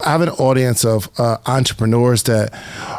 [0.00, 2.52] I have an audience of uh, entrepreneurs that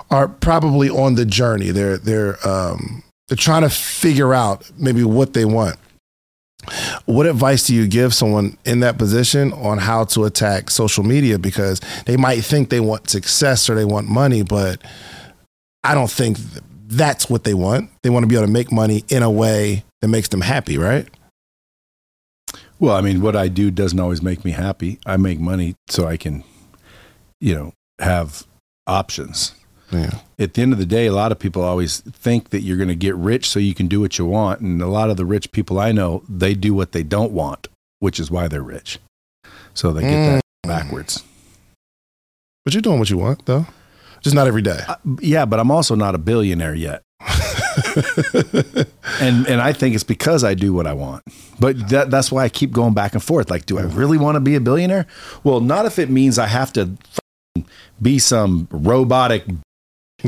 [0.10, 1.72] are probably on the journey.
[1.72, 5.78] They're they're um, they're trying to figure out maybe what they want.
[7.06, 11.38] What advice do you give someone in that position on how to attack social media?
[11.38, 14.82] Because they might think they want success or they want money, but
[15.84, 16.38] I don't think
[16.88, 17.92] that's what they want.
[18.02, 20.78] They want to be able to make money in a way that makes them happy,
[20.78, 21.08] right?
[22.80, 25.00] Well, I mean, what I do doesn't always make me happy.
[25.06, 26.44] I make money so I can,
[27.42, 28.44] you know, have
[28.88, 29.54] options.
[29.92, 30.20] Yeah.
[30.40, 32.90] At the end of the day, a lot of people always think that you're going
[32.90, 34.60] to get rich so you can do what you want.
[34.62, 37.68] And a lot of the rich people I know, they do what they don't want,
[38.00, 39.00] which is why they're rich.
[39.74, 40.68] So they get that Mm.
[40.70, 41.24] backwards.
[42.64, 43.68] But you're doing what you want, though.
[44.22, 44.80] Just not every day.
[44.88, 47.04] Uh, yeah, but I'm also not a billionaire yet.
[49.22, 51.24] and and I think it's because I do what I want.
[51.60, 53.50] But that that's why I keep going back and forth.
[53.50, 55.06] Like, do I really want to be a billionaire?
[55.44, 56.92] Well, not if it means I have to
[58.02, 59.46] be some robotic.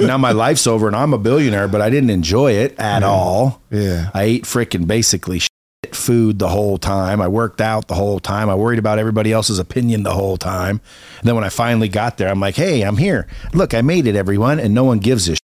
[0.00, 3.62] now my life's over and I'm a billionaire, but I didn't enjoy it at all.
[3.70, 4.10] yeah.
[4.14, 5.50] I ate freaking basically shit
[5.92, 7.20] food the whole time.
[7.20, 8.48] I worked out the whole time.
[8.48, 10.80] I worried about everybody else's opinion the whole time.
[11.18, 13.26] And then when I finally got there, I'm like, hey, I'm here.
[13.52, 14.58] Look, I made it, everyone.
[14.60, 15.41] And no one gives a shit.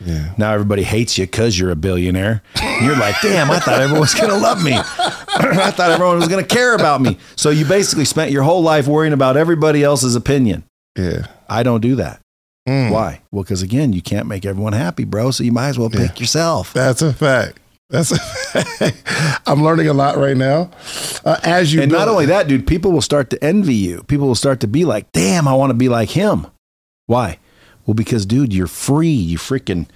[0.00, 0.34] Yeah.
[0.38, 2.42] Now everybody hates you because you're a billionaire.
[2.82, 4.72] You're like, damn, I thought everyone was going to love me.
[4.76, 7.18] I thought everyone was going to care about me.
[7.36, 10.64] So you basically spent your whole life worrying about everybody else's opinion.
[10.96, 11.26] Yeah.
[11.48, 12.20] I don't do that.
[12.68, 12.90] Mm.
[12.90, 13.20] Why?
[13.30, 15.30] Well, because again, you can't make everyone happy, bro.
[15.30, 16.72] So you might as well pick yourself.
[16.72, 17.58] That's a fact.
[17.90, 18.18] That's a
[18.64, 19.42] fact.
[19.46, 20.70] I'm learning a lot right now.
[21.24, 24.02] Uh, as you and not only that, dude, people will start to envy you.
[24.04, 26.46] People will start to be like, damn, I want to be like him.
[27.06, 27.38] Why?
[27.86, 29.08] Well, because, dude, you're free.
[29.08, 29.86] You freaking,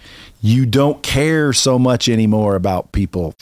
[0.41, 3.35] you don't care so much anymore about people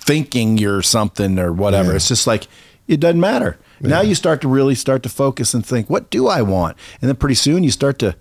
[0.00, 1.90] thinking you're something or whatever.
[1.90, 1.96] Yeah.
[1.96, 2.46] It's just like,
[2.86, 3.58] it doesn't matter.
[3.80, 6.76] Now you start to really start to focus and think, what do I want?
[7.00, 8.16] And then pretty soon you start to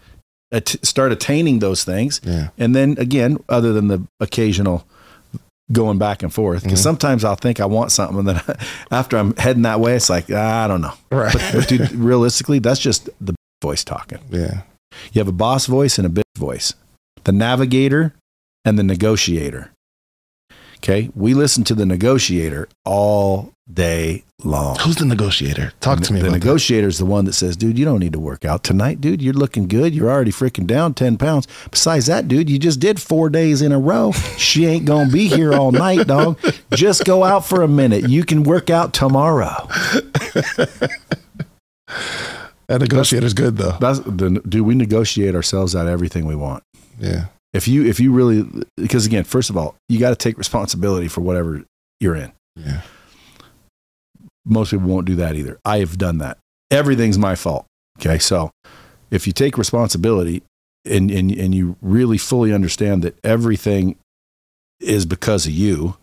[0.52, 2.22] at- start attaining those things.
[2.24, 2.50] Yeah.
[2.60, 4.86] And then again, other than the occasional
[5.72, 8.42] going back and forth, because sometimes I'll think I want something, and then
[8.92, 10.94] after I'm heading that way, it's like ah, I don't know.
[11.12, 11.34] Right.
[11.34, 14.20] But, but dude, realistically, that's just the voice talking.
[14.30, 14.62] yeah.
[15.13, 16.74] You have a boss voice and a bitch voice,
[17.24, 18.13] the navigator
[18.66, 19.72] and the negotiator.
[20.78, 24.78] Okay, we listen to the negotiator all day long.
[24.80, 25.74] Who's the negotiator?
[25.80, 28.19] Talk to me The negotiator is the one that says, dude, you don't need to
[28.19, 29.22] work out tonight, dude.
[29.22, 29.96] You're looking good.
[29.96, 31.47] You're already freaking down 10 pounds.
[31.72, 34.12] Besides that, dude, you just did four days in a row.
[34.38, 36.40] She ain't going to be here all night, dog.
[36.74, 38.08] Just go out for a minute.
[38.08, 39.68] You can work out tomorrow.
[42.67, 43.78] That negotiator's good though.
[43.79, 46.63] That's the, do we negotiate ourselves out of everything we want?
[47.00, 47.25] Yeah.
[47.53, 48.45] If you, if you really,
[48.75, 51.63] because again, first of all, you got to take responsibility for whatever
[52.00, 52.31] you're in.
[52.55, 52.81] Yeah.
[54.45, 55.59] most people won't do that either.
[55.63, 56.38] I have done that.
[56.72, 57.66] Everything's my fault.
[58.00, 58.19] Okay.
[58.19, 58.51] So
[59.11, 60.44] if you take responsibility
[60.85, 63.97] and, and, and you really fully understand that everything
[64.79, 65.97] is because of you,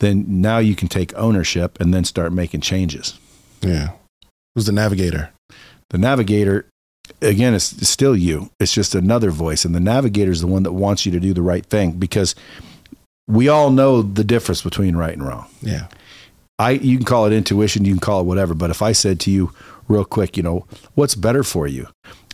[0.00, 3.18] then now you can take ownership and then start making changes.
[3.60, 3.90] Yeah.
[4.54, 5.30] Who's the navigator?
[5.90, 6.68] The navigator,
[7.22, 8.50] again, is still you.
[8.60, 9.64] It's just another voice.
[9.64, 12.34] And the navigator is the one that wants you to do the right thing because
[13.26, 15.46] we all know the difference between right and wrong.
[15.60, 15.88] Yeah.
[16.58, 18.54] I you can call it intuition, you can call it whatever.
[18.54, 19.52] But if I said to you
[19.86, 21.86] real quick, you know, what's better for you,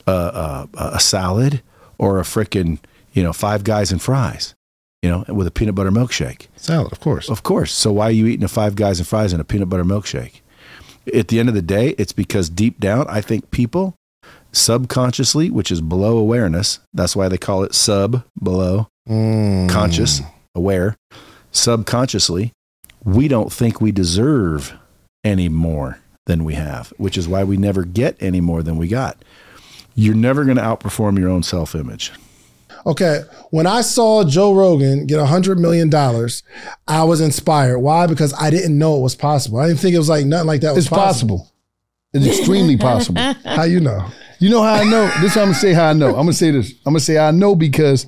[0.07, 1.63] uh, uh, a salad
[1.99, 2.79] or a frickin'
[3.13, 4.55] you know five guys and fries,
[5.03, 6.47] you know, with a peanut butter milkshake?
[6.57, 7.29] Salad, of course.
[7.29, 7.73] Of course.
[7.73, 10.41] So why are you eating a five guys and fries and a peanut butter milkshake?
[11.13, 13.95] At the end of the day, it's because deep down, I think people
[14.53, 19.69] subconsciously, which is below awareness, that's why they call it sub below Mm.
[19.69, 20.23] conscious,
[20.55, 20.97] aware,
[21.53, 22.53] subconsciously,
[23.05, 24.73] we don't think we deserve
[25.23, 28.89] any more than we have, which is why we never get any more than we
[28.89, 29.23] got.
[29.95, 32.13] You're never going to outperform your own self image.
[32.87, 36.43] Okay, when I saw Joe Rogan get a hundred million dollars,
[36.87, 37.79] I was inspired.
[37.79, 38.07] Why?
[38.07, 39.59] Because I didn't know it was possible.
[39.59, 41.51] I didn't think it was like nothing like that was It's possible.
[42.13, 43.23] It's extremely possible.
[43.45, 44.07] How you know?
[44.39, 45.07] You know how I know?
[45.21, 46.09] This is how I'm gonna say how I know.
[46.09, 46.73] I'm gonna say this.
[46.85, 48.07] I'm gonna say I know because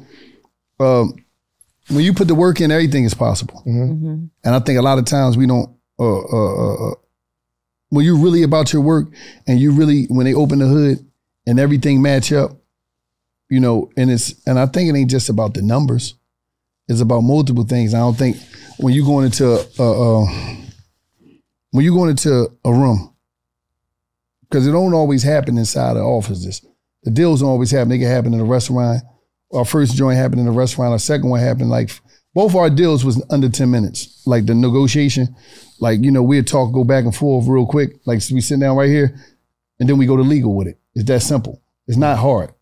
[0.79, 1.15] um,
[1.89, 3.63] when you put the work in, everything is possible.
[3.65, 5.75] And I think a lot of times we don't.
[5.99, 6.95] Uh, uh, uh, uh,
[7.89, 9.09] when you're really about your work
[9.47, 10.99] and you really when they open the hood
[11.47, 12.51] and everything match up,
[13.49, 16.15] you know, and it's and I think it ain't just about the numbers.
[16.89, 17.95] It's about multiple things.
[17.95, 18.37] I don't think
[18.79, 20.27] when you going into uh, uh,
[21.71, 23.15] when you going into a room
[24.43, 26.65] because it don't always happen inside of offices.
[27.03, 27.89] The deals don't always happen.
[27.89, 29.03] They can happen in a restaurant.
[29.53, 30.93] Our first joint happened in a restaurant.
[30.93, 31.91] Our second one happened like
[32.35, 34.23] both our deals was under 10 minutes.
[34.27, 35.35] Like the negotiation,
[35.81, 37.93] like, you know, we'd talk, go back and forth real quick.
[38.05, 39.19] Like we sit down right here.
[39.81, 40.79] and then we go to legal with it.
[40.95, 41.63] It's that simple.
[41.87, 42.53] It's not hard,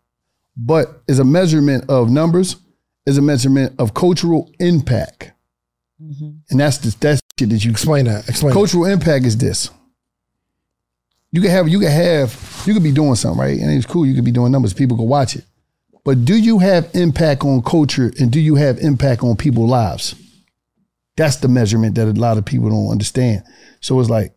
[0.55, 2.57] but it's a measurement of numbers.
[3.05, 5.31] Is a measurement of cultural impact,
[6.01, 6.37] mm-hmm.
[6.49, 8.27] and that's the that's shit that you Explain that.
[8.27, 8.49] Explain.
[8.49, 8.55] that.
[8.55, 9.69] cultural impact is this.
[11.31, 14.07] You can have you can have you could be doing something right, and it's cool.
[14.07, 14.73] You could be doing numbers.
[14.73, 15.45] People can watch it,
[16.03, 20.15] but do you have impact on culture, and do you have impact on people's lives?
[21.15, 23.43] That's the measurement that a lot of people don't understand.
[23.81, 24.33] So it's like,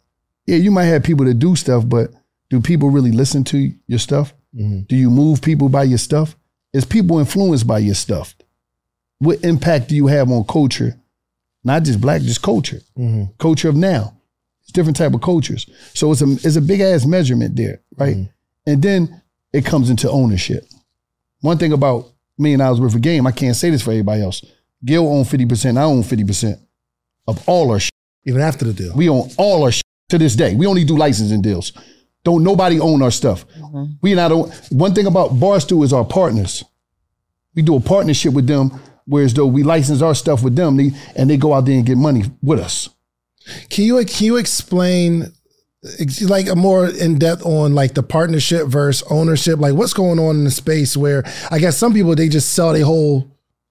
[0.47, 2.11] yeah, you might have people that do stuff, but
[2.51, 4.35] do people really listen to your stuff?
[4.59, 4.81] Mm-hmm.
[4.83, 6.37] Do you move people by your stuff?
[6.73, 8.35] Is people influenced by your stuff?
[9.19, 10.99] What impact do you have on culture?
[11.65, 12.81] Not just black, just culture.
[12.97, 13.33] Mm-hmm.
[13.39, 14.15] Culture of now.
[14.63, 15.67] It's different type of cultures.
[15.95, 18.17] So it's a it's a big ass measurement there, right?
[18.17, 18.71] Mm-hmm.
[18.71, 19.23] And then
[19.53, 20.65] it comes into ownership.
[21.41, 24.45] One thing about million dollars worth of game, I can't say this for everybody else.
[24.85, 26.61] Gil own 50%, I own 50%
[27.27, 27.91] of all our shit.
[28.25, 28.95] Even after the deal.
[28.95, 30.55] We own all our shit to this day.
[30.55, 31.73] We only do licensing deals.
[32.29, 33.47] Don't nobody own our stuff.
[34.03, 36.63] We not own, one thing about Barstool is our partners.
[37.55, 40.91] We do a partnership with them, whereas though we license our stuff with them, they,
[41.17, 42.91] and they go out there and get money with us.
[43.71, 45.33] Can you can you explain
[46.27, 49.59] like a more in depth on like the partnership versus ownership?
[49.59, 52.75] Like what's going on in the space where I guess some people they just sell
[52.75, 53.27] their whole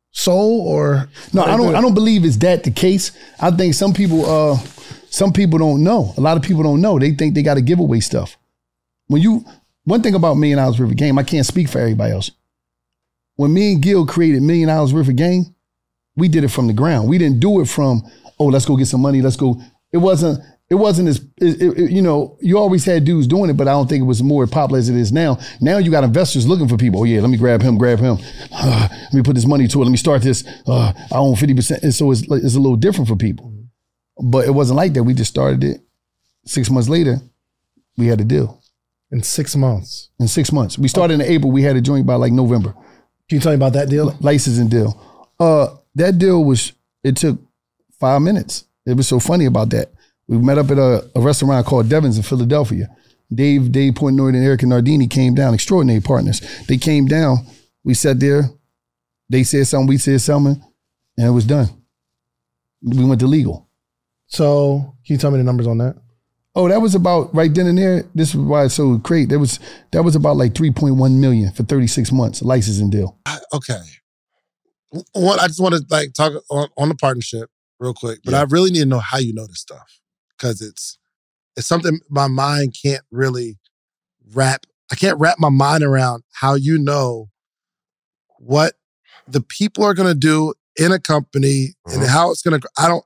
[0.10, 1.76] soul or No, I don't.
[1.76, 3.12] I don't believe it's that the case.
[3.40, 4.58] I think some people, uh,
[5.12, 6.16] some people don't know.
[6.18, 6.98] A lot of people don't know.
[6.98, 8.36] They think they got to give away stuff.
[9.08, 9.46] When you,
[9.84, 12.32] one thing about Million Dollars Worth of Game, I can't speak for everybody else.
[13.36, 15.56] When me and Gil created Million Dollars Worth of Game,
[16.16, 17.08] we did it from the ground.
[17.08, 18.04] We didn't do it from,
[18.40, 19.22] oh, let's go get some money.
[19.22, 19.62] Let's go.
[19.92, 20.40] It wasn't.
[20.70, 22.38] It wasn't as it, it- you know.
[22.42, 24.90] You always had dudes doing it, but I don't think it was more popular as
[24.90, 25.40] it is now.
[25.62, 27.00] Now you got investors looking for people.
[27.00, 28.18] Oh yeah, let me grab him, grab him.
[28.52, 29.86] Uh, let me put this money to it.
[29.86, 30.44] Let me start this.
[30.68, 33.54] Uh, I own fifty percent, and so it's it's a little different for people.
[34.22, 35.04] But it wasn't like that.
[35.04, 35.80] We just started it.
[36.46, 37.22] Six months later,
[37.96, 38.62] we had a deal.
[39.12, 40.10] In six months.
[40.20, 41.52] In six months, we started in April.
[41.52, 42.74] We had a joint by like November.
[43.30, 44.16] Can you tell me about that deal?
[44.20, 45.00] licensing deal.
[45.40, 46.74] Uh, that deal was
[47.04, 47.40] it took
[48.00, 48.66] five minutes.
[48.86, 49.92] It was so funny about that.
[50.28, 52.90] We met up at a, a restaurant called Devon's in Philadelphia.
[53.34, 56.42] Dave, Dave Portnoy and Erika Nardini came down, extraordinary partners.
[56.68, 57.46] They came down.
[57.84, 58.50] We sat there.
[59.30, 59.88] They said something.
[59.88, 60.62] We said something,
[61.18, 61.68] and it was done.
[62.82, 63.68] We went to legal.
[64.28, 65.96] So can you tell me the numbers on that?
[66.58, 68.04] Oh, that was about right then and there.
[68.16, 69.30] This is why it's so great.
[69.30, 69.60] That was
[69.92, 73.16] that was about like three point one million for thirty six months licensing deal.
[73.54, 73.80] okay.
[75.14, 78.42] One, I just want to like talk on, on the partnership real quick, but I
[78.50, 80.00] really need to know how you know this stuff
[80.36, 80.98] because it's
[81.56, 83.60] it's something my mind can't really
[84.34, 84.66] wrap.
[84.92, 87.30] I can't wrap my mind around how you know
[88.40, 88.74] what
[89.28, 92.08] the people are going to do in a company and Mhm.
[92.08, 92.68] how it's going to.
[92.80, 93.04] I don't.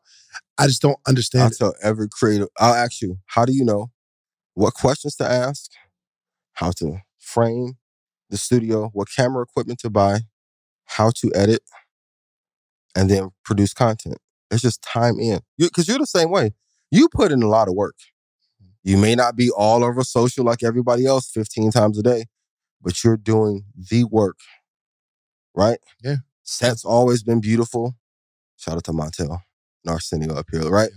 [0.57, 1.53] I just don't understand.
[1.53, 1.57] it.
[1.57, 3.91] tell every creative, I'll ask you, how do you know
[4.53, 5.71] what questions to ask,
[6.53, 7.77] how to frame
[8.29, 10.21] the studio, what camera equipment to buy,
[10.85, 11.61] how to edit,
[12.95, 14.17] and then produce content.
[14.49, 15.39] It's just time in.
[15.57, 16.51] Because you're the same way.
[16.89, 17.95] You put in a lot of work.
[18.83, 22.25] You may not be all over social like everybody else 15 times a day,
[22.81, 24.39] but you're doing the work,
[25.53, 25.79] right?
[26.03, 26.17] Yeah.
[26.43, 27.95] Set's always been beautiful.
[28.57, 29.41] Shout out to Montel,
[29.87, 30.91] Narcenio up here, right?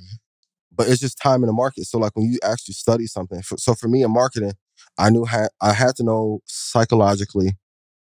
[0.76, 1.84] but it's just time in the market.
[1.84, 4.52] So like when you actually study something, for, so for me in marketing,
[4.98, 7.52] I knew ha- I had to know psychologically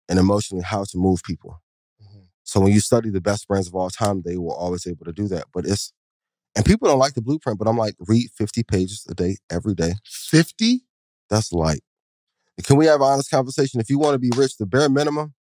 [0.10, 1.62] and emotionally how to move people.
[2.04, 2.28] Mhm.
[2.44, 5.14] So when you study the best brands of all time, they were always able to
[5.14, 5.46] do that.
[5.54, 5.94] But it's
[6.56, 9.76] and people don't like the blueprint, but I'm like, read 50 pages a day, every
[9.76, 9.94] day.
[10.06, 10.86] Fifty.
[11.30, 11.82] That's light.
[12.64, 13.80] Can we have an honest conversation?
[13.82, 15.34] If you want to be rich, the bare minimum,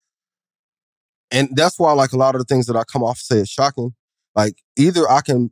[1.31, 3.49] and that's why like a lot of the things that I come off say is
[3.49, 3.95] shocking.
[4.35, 5.51] Like either I can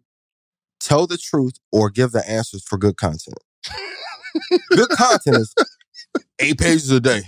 [0.81, 3.37] tell the truth or give the answers for good content.
[4.71, 5.55] good content is
[6.39, 7.23] eight pages a day.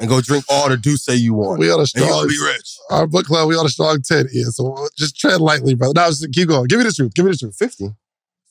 [0.00, 1.60] And go drink all the D'USSÉ you want.
[1.60, 2.08] We And you're strong.
[2.08, 2.76] gonna be rich.
[2.90, 3.48] Our book club.
[3.48, 4.26] We on a strong ten.
[4.32, 4.46] Yeah.
[4.50, 5.92] So uh, just tread lightly, brother.
[5.94, 6.66] Now just keep going.
[6.66, 7.14] Give me the truth.
[7.14, 7.56] Give me the truth.
[7.56, 7.90] 50.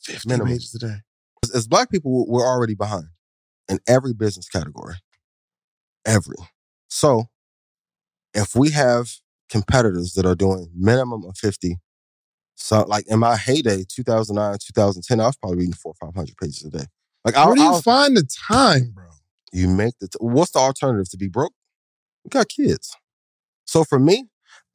[0.01, 0.53] Fifty Minimum.
[0.53, 0.95] pages a day.
[1.43, 3.05] As, as black people, we're already behind
[3.69, 4.95] in every business category.
[6.05, 6.37] Every.
[6.89, 7.25] So
[8.33, 9.11] if we have
[9.49, 11.77] competitors that are doing minimum of 50,
[12.59, 16.63] so like in my heyday, 2009, 2010, I was probably reading four or 500 pages
[16.65, 16.85] a day.
[17.23, 19.05] Like, I'll, Where do you I'll- find the time, bro?
[19.53, 21.53] you make the, t- what's the alternative to be broke?
[22.25, 22.93] We got kids.
[23.65, 24.25] So for me,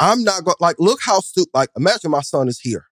[0.01, 2.87] I'm not going, like, look how stupid, like, imagine my son is here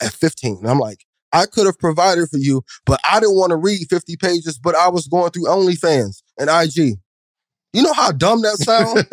[0.00, 0.58] at 15.
[0.58, 3.86] And I'm like, I could have provided for you, but I didn't want to read
[3.90, 6.96] 50 pages, but I was going through OnlyFans and IG.
[7.74, 9.04] You know how dumb that sounds?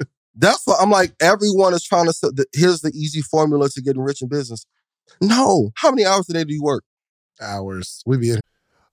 [0.38, 1.12] That's what I'm like.
[1.20, 2.46] Everyone is trying to.
[2.52, 4.64] Here's the easy formula to getting rich in business.
[5.20, 6.84] No, how many hours a day do you work?
[7.40, 8.02] Hours.
[8.06, 8.40] We be in.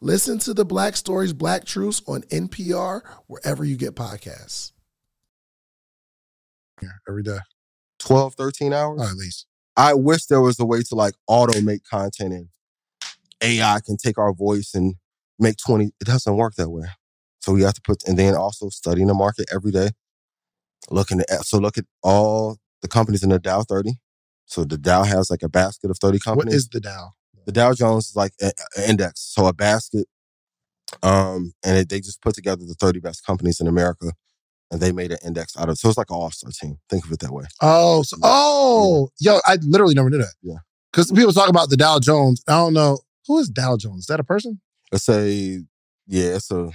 [0.00, 4.72] Listen to the Black Stories, Black Truths on NPR, wherever you get podcasts.
[6.80, 7.38] Yeah, every day.
[7.98, 9.00] 12, 13 hours?
[9.00, 9.46] At least.
[9.76, 12.48] I wish there was a way to like automate content and
[13.40, 14.94] AI can take our voice and
[15.38, 15.92] make 20.
[16.00, 16.86] It doesn't work that way.
[17.40, 19.90] So we have to put, and then also studying the market every day.
[20.90, 23.92] Looking at, so look at all the companies in the Dow 30.
[24.46, 26.52] So the Dow has like a basket of 30 companies.
[26.52, 27.12] What is the Dow?
[27.48, 28.52] The Dow Jones is like an
[28.86, 30.06] index, so a basket.
[31.02, 34.12] Um, and it, they just put together the 30 best companies in America,
[34.70, 35.72] and they made an index out of.
[35.72, 35.78] it.
[35.78, 36.76] So it's like an all-star team.
[36.90, 37.44] Think of it that way.
[37.62, 40.34] Oh, so, oh, yo, I literally never knew that.
[40.42, 40.56] Yeah.
[40.92, 42.42] Because people talk about the Dow Jones.
[42.46, 44.00] I don't know who is Dow Jones.
[44.00, 44.60] Is that a person?
[44.92, 45.60] Let's say,
[46.06, 46.70] yeah, it's a.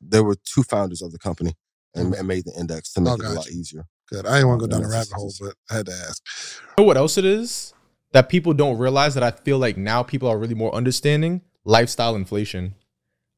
[0.00, 1.54] There were two founders of the company
[1.96, 3.86] and, and made the index to make Oh, it a lot easier.
[4.08, 4.24] Good.
[4.24, 6.22] I didn't want to go down Yeah, the rabbit hole, but I had to ask.
[6.78, 7.74] know what else it is
[8.12, 12.16] that people don't realize that I feel like now people are really more understanding lifestyle
[12.16, 12.74] inflation.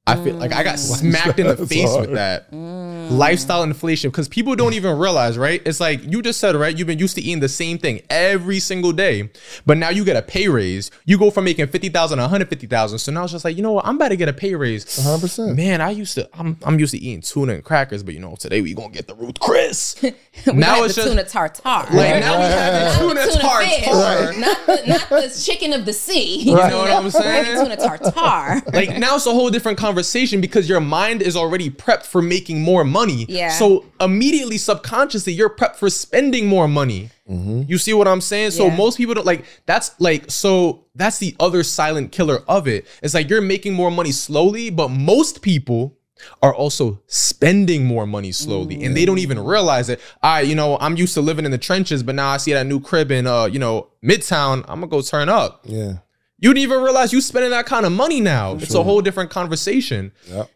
[0.05, 2.09] I feel like I got smacked in the That's face hard.
[2.11, 5.63] with that lifestyle inflation because people don't even realize, right?
[5.65, 6.77] It's like you just said, right?
[6.77, 9.31] You've been used to eating the same thing every single day,
[9.65, 10.91] but now you get a pay raise.
[11.05, 12.99] You go from making fifty thousand to one hundred fifty thousand.
[12.99, 13.87] So now it's just like, you know what?
[13.87, 14.85] I'm about to get a pay raise.
[14.85, 15.55] 100%.
[15.55, 16.29] Man, I used to.
[16.37, 19.07] I'm I'm used to eating tuna and crackers, but you know today we gonna get
[19.07, 20.03] the Ruth Chris.
[20.47, 21.95] We Now it's the just- tuna tartare.
[21.97, 24.41] Like now we have the Not tuna fish, tartare.
[24.41, 26.39] not the, not the chicken of the sea.
[26.41, 27.63] You know what I'm saying?
[27.63, 28.63] Tuna tartare.
[28.73, 29.92] like now it's a whole different conversation
[30.41, 33.27] because your mind is already prepped for making more money.
[33.29, 33.51] Yeah.
[33.51, 37.11] So immediately, subconsciously, you're prepped for spending more money.
[37.29, 38.51] You see what I'm saying?
[38.51, 38.77] So Yeah.
[38.77, 42.87] most people don't like that's like so that's the other silent killer of it.
[43.03, 45.97] It's like you're making more money slowly, but most people
[46.43, 49.99] are also spending more money slowly and they don't even realize it.
[50.23, 52.67] I, you know, I'm used to living in the trenches, but now I see that
[52.67, 55.63] new crib in uh, you know, Midtown, I'm gonna go turn up.
[55.65, 55.95] Yeah.
[56.43, 58.55] You didn't even realize you spending that kind of money now.
[58.57, 60.11] It's a whole different conversation.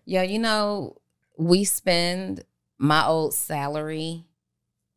[0.05, 0.97] Yeah, you know,
[1.39, 2.43] we spend
[2.77, 4.25] my old salary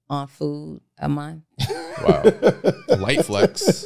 [0.09, 1.43] on food a month.
[2.03, 2.23] Wow.
[2.97, 3.85] Light flex.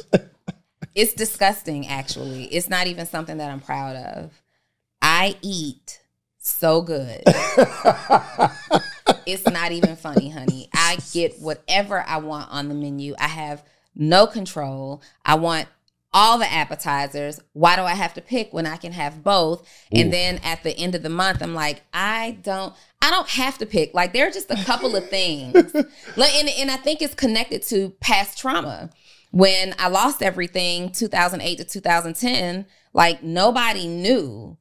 [0.94, 2.44] It's disgusting, actually.
[2.44, 4.42] It's not even something that I'm proud of.
[5.02, 6.00] I eat
[6.38, 7.20] so good.
[9.26, 10.70] it's not even funny, honey.
[10.72, 13.14] I get whatever I want on the menu.
[13.18, 13.62] I have
[13.94, 15.02] no control.
[15.24, 15.68] I want
[16.14, 17.40] all the appetizers.
[17.52, 19.68] Why do I have to pick when I can have both?
[19.92, 23.58] And then at the end of the month, I'm like, I don't, I don't have
[23.58, 23.92] to pick.
[23.92, 25.54] Like there are just a couple of things,
[26.16, 28.90] like, and, and I think it's connected to past trauma.
[29.32, 34.56] When I lost everything, 2008 to 2010, like nobody knew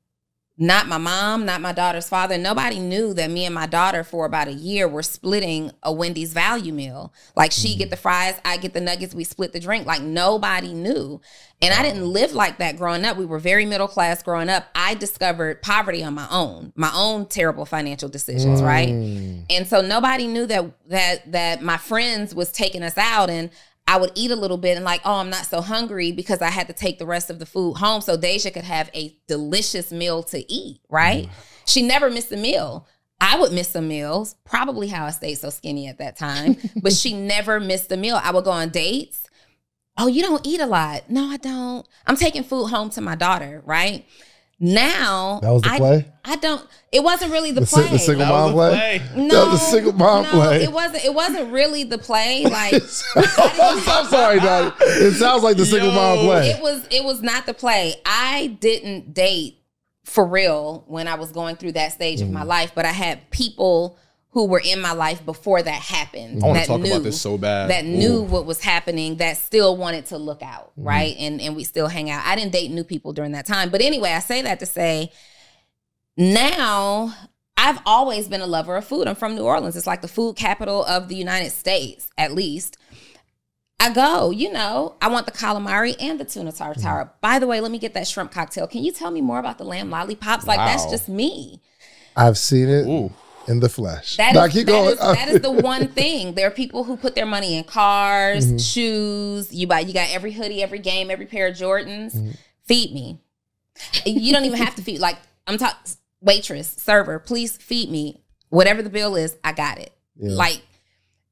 [0.55, 2.37] not my mom, not my daughter's father.
[2.37, 6.31] Nobody knew that me and my daughter for about a year were splitting a Wendy's
[6.31, 7.11] value meal.
[7.35, 7.89] Like she get mm-hmm.
[7.89, 9.87] the fries, I get the nuggets, we split the drink.
[9.87, 11.19] Like nobody knew.
[11.59, 13.17] And I didn't live like that growing up.
[13.17, 14.67] We were very middle class growing up.
[14.75, 18.89] I discovered poverty on my own, my own terrible financial decisions, right?
[18.89, 19.45] Mm.
[19.49, 23.49] And so nobody knew that that that my friends was taking us out and
[23.87, 26.49] I would eat a little bit and like, oh, I'm not so hungry because I
[26.49, 29.91] had to take the rest of the food home so Deja could have a delicious
[29.91, 31.29] meal to eat, right?
[31.65, 32.87] She never missed a meal.
[33.19, 36.93] I would miss some meals, probably how I stayed so skinny at that time, but
[36.93, 38.19] she never missed a meal.
[38.21, 39.27] I would go on dates.
[39.97, 41.09] Oh, you don't eat a lot.
[41.09, 41.87] No, I don't.
[42.07, 44.05] I'm taking food home to my daughter, right?
[44.63, 46.05] Now That was the I, play?
[46.25, 47.89] I don't it wasn't really the, The, si- play.
[47.91, 49.01] the single mom play?
[49.15, 50.63] No, That was a single mom no, play.
[50.63, 51.03] It wasn't.
[51.05, 52.43] It wasn't really the play.
[52.45, 52.73] Like
[53.15, 54.73] I'm sorry, Donni.
[54.79, 56.51] It sounds like the single mom play.
[56.51, 56.87] it was.
[56.91, 57.95] It was not the play.
[58.05, 59.59] I didn't date
[60.05, 62.33] for real when I was going through that stage of Mm.
[62.33, 63.97] my life, but I had people
[64.33, 66.43] who were in my life before that happened.
[66.43, 67.69] I want that to talk knew, about this so bad.
[67.69, 69.17] That knew what was happening.
[69.17, 70.87] That still wanted to look out, Mm-hmm.
[70.87, 71.15] right?
[71.19, 72.25] And and we still hang out.
[72.25, 75.11] I didn't date new people during that time, but anyway, I say that to say
[76.17, 77.13] now
[77.55, 79.07] I've always been a lover of food.
[79.07, 79.75] I'm from New Orleans.
[79.75, 82.77] It's like the food capital of the United States, at least.
[83.79, 86.91] I go, you know, I want the calamari and the tuna tartare.
[86.91, 87.09] Mm-hmm.
[87.21, 88.65] By the way, let me get that shrimp cocktail.
[88.65, 90.47] Can you tell me more about the lamb lollipops?
[90.47, 91.61] Like that's just me.
[92.15, 93.11] I've seen it Ooh.
[93.47, 94.17] In the flesh.
[94.17, 94.91] That Now is, keep going.
[94.93, 96.33] is- that is the one thing.
[96.35, 98.57] There are people who put their money in cars, Mm-hmm.
[98.57, 99.53] shoes.
[99.53, 102.15] You buy, you got every hoodie, every game, every pair of Jordans.
[102.15, 102.31] Mm-hmm.
[102.65, 103.19] Feed me.
[104.05, 104.99] You don't even have to feed.
[104.99, 105.77] Like I'm talking,
[106.21, 108.21] waitress, server, please feed me.
[108.49, 109.91] Whatever the bill is, I got it.
[110.15, 110.31] Yeah.
[110.35, 110.61] Like,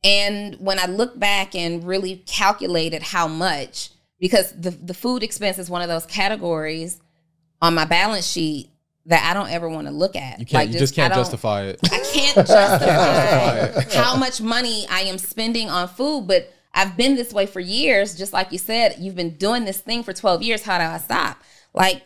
[0.03, 5.59] and when I look back and really calculated how much, because the the food expense
[5.59, 6.99] is one of those categories
[7.61, 8.69] on my balance sheet
[9.07, 10.39] that I don't ever want to look at.
[10.39, 10.69] You can't.
[10.69, 11.79] you just I can't justify it.
[11.85, 17.33] I can't justify how much money I am spending on food, but I've been this
[17.33, 18.15] way for years.
[18.15, 20.63] Just like you said, you've been doing this thing for 12 years.
[20.63, 21.41] How do I stop?
[21.73, 22.03] Like,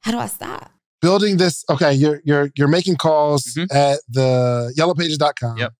[0.00, 0.70] how do I stop?
[1.02, 3.66] Building this, okay, you're you're you're making calls Mhm.
[3.74, 5.58] at the yellowpages.com.
[5.58, 5.72] Yep.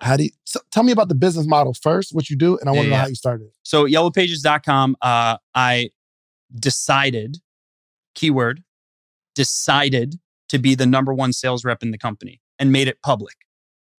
[0.00, 2.68] How do you so tell me about the business model first, what you do, and
[2.68, 3.02] I want to know yeah.
[3.02, 3.50] how you started.
[3.62, 5.90] So yellowpages.com, uh, I
[6.58, 7.38] decided,
[8.14, 8.62] keyword,
[9.36, 10.16] decided
[10.48, 13.36] to be the number one sales rep in the company and made it public,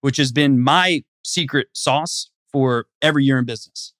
[0.01, 3.93] which has been my secret sauce for every year in business.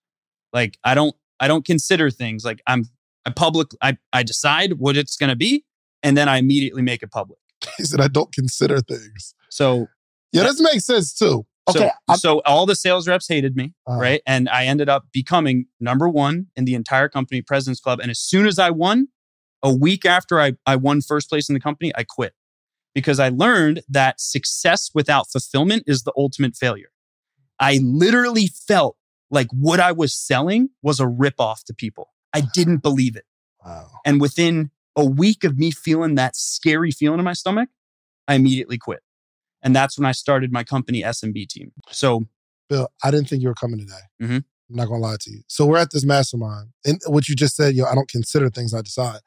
[0.51, 2.85] Like I don't, I don't consider things like I'm,
[3.25, 5.63] I public, I, I decide what it's going to be,
[6.03, 7.39] and then I immediately make it public.
[7.77, 9.33] He said, I don't consider things.
[9.49, 9.87] So
[10.31, 11.45] Yeah, this makes sense too.
[11.69, 11.79] Okay.
[11.79, 13.99] So, I'm- so all the sales reps hated me, Uh-huh.
[13.99, 14.21] right?
[14.25, 17.99] And I ended up becoming number one in the entire company, President's Club.
[17.99, 19.09] And as soon as I won,
[19.63, 22.33] a week after I, I won first place in the company, I quit
[22.93, 26.89] because I learned that success without fulfillment is the ultimate failure.
[27.59, 28.97] I literally felt
[29.29, 32.09] like what I was selling was a ripoff to people.
[32.33, 33.25] I didn't believe it.
[33.63, 33.87] wow.
[34.05, 37.69] And within a week of me feeling that scary feeling in my stomach,
[38.27, 39.01] I immediately quit.
[39.61, 41.71] And that's when I started my company SMB team.
[41.89, 42.27] So
[42.69, 44.01] Bill, I didn't think you were coming today.
[44.21, 44.43] Mhm.
[44.69, 45.41] I'm not gonna lie to you.
[45.47, 48.73] So we're at this mastermind, and what you just said, yo, I don't consider things
[48.73, 49.19] I decide.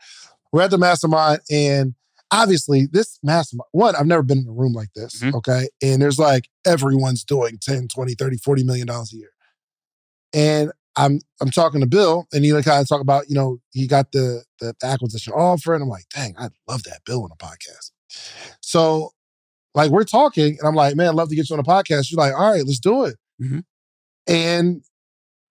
[0.52, 1.94] We're at the mastermind, and
[2.30, 5.34] obviously, this mastermind, one, I've never been in a room like this, Mhm.
[5.34, 5.68] okay?
[5.82, 9.30] And there's like everyone's doing 10, 20, 30, 40 million dollars a year.
[10.32, 13.58] And I'm I'm talking to Bill, and he like kind of talk about you know
[13.72, 17.30] he got the the acquisition offer, and I'm like, dang, I love that Bill on
[17.32, 17.92] a podcast.
[18.60, 19.10] So
[19.74, 22.10] like we're talking, and I'm like, man, I'd love to get you on a podcast.
[22.10, 23.16] You're like, all right, let's do it.
[23.40, 23.64] Mhm.
[24.26, 24.82] And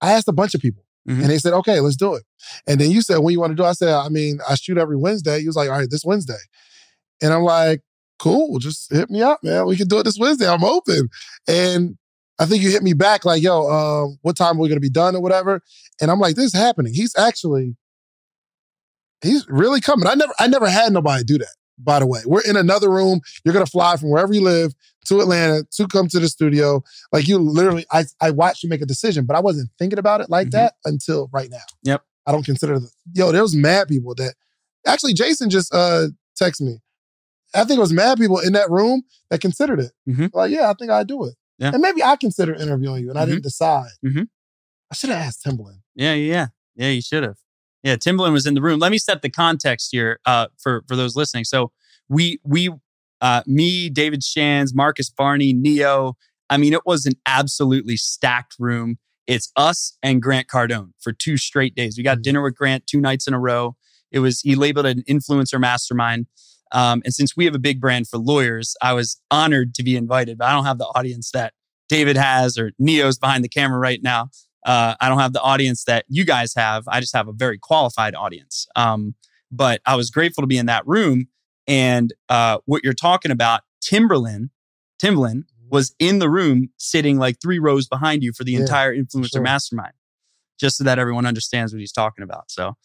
[0.01, 1.21] I asked a bunch of people, Mhm.
[1.21, 2.23] and they said, okay, let's do it.
[2.67, 3.67] And then you said, when you want to do it?
[3.69, 5.39] I said, I mean, I shoot every Wednesday.
[5.41, 6.37] He was like, all right, this Wednesday.
[7.21, 7.81] And I'm like,
[8.19, 9.65] cool, just hit me up, man.
[9.65, 10.47] We can do it this Wednesday.
[10.47, 11.09] I'm open.
[11.47, 11.97] And
[12.37, 14.89] I think you hit me back like, yo, uh, what time are we gonna be
[14.89, 15.61] done or whatever?
[16.01, 16.93] And I'm like, this is happening.
[16.93, 17.75] He's actually,
[19.21, 20.07] he's really coming.
[20.07, 21.55] I never, I never had nobody do that.
[21.81, 23.21] By the way, we're in another room.
[23.45, 24.73] You're gonna fly from wherever you live
[25.05, 26.83] to Atlanta to come to the studio.
[27.13, 30.21] Like you literally, I I watched you make a decision, but I wasn't thinking about
[30.21, 30.51] it like Mhm.
[30.51, 31.63] that until right now.
[31.83, 32.03] Yep.
[32.25, 33.31] I don't consider the, yo.
[33.31, 34.35] There was mad people that
[34.85, 36.07] actually Jason just uh
[36.39, 36.79] texted me.
[37.55, 39.91] I think it was mad people in that room that considered it.
[40.07, 40.29] Mhm.
[40.33, 41.35] Like, yeah, I think I do it.
[41.57, 41.71] Yeah.
[41.73, 43.89] And maybe I consider interviewing you, and I didn't decide.
[44.91, 45.79] I should have asked Timbaland.
[45.95, 46.47] Yeah, yeah, yeah.
[46.75, 47.37] Yeah, you should have.
[47.83, 48.79] Yeah, Timbaland was in the room.
[48.79, 51.45] Let me set the context here uh, for for those listening.
[51.45, 51.71] So
[52.09, 52.69] we we
[53.21, 56.13] uh, me, David Shands, Marcus Barney, Neo.
[56.49, 58.97] I mean, it was an absolutely stacked room.
[59.27, 61.97] It's us and Grant Cardone for two straight days.
[61.97, 62.23] We got Mhm.
[62.23, 63.75] dinner with Grant two nights in a row.
[64.11, 66.25] It was he labeled it an influencer mastermind.
[66.71, 69.95] Um, and since we have a big brand for lawyers, I was honored to be
[69.95, 71.53] invited, but I don't have the audience that
[71.87, 74.29] David has or Neo's behind the camera right now.
[74.65, 76.83] Uh, I don't have the audience that you guys have.
[76.87, 78.67] I just have a very qualified audience.
[78.75, 79.15] Um,
[79.51, 81.27] but I was grateful to be in that room.
[81.67, 84.49] And uh, what you're talking about, Timbaland,
[85.01, 88.95] Timbaland was in the room sitting like three rows behind you for the Yeah, entire
[88.95, 89.41] influencer sure.
[89.41, 89.93] mastermind,
[90.59, 92.49] just so that everyone understands what he's talking about.
[92.51, 92.75] So,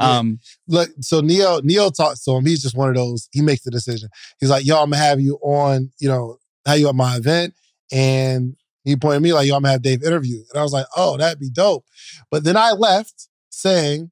[0.00, 0.18] Yeah.
[0.18, 2.44] um, Look, so Neo Neo talks to him.
[2.46, 3.28] He's just one of those.
[3.32, 4.10] He makes the decision.
[4.38, 5.90] He's like, "Yo, I'm gonna have you on.
[5.98, 6.36] You know,
[6.66, 7.54] have you at my event."
[7.90, 10.86] And he pointed me like, "Yo, I'm gonna have Dave interview." And I was like,
[10.96, 11.84] "Oh, that'd be dope."
[12.30, 14.10] But then I left saying,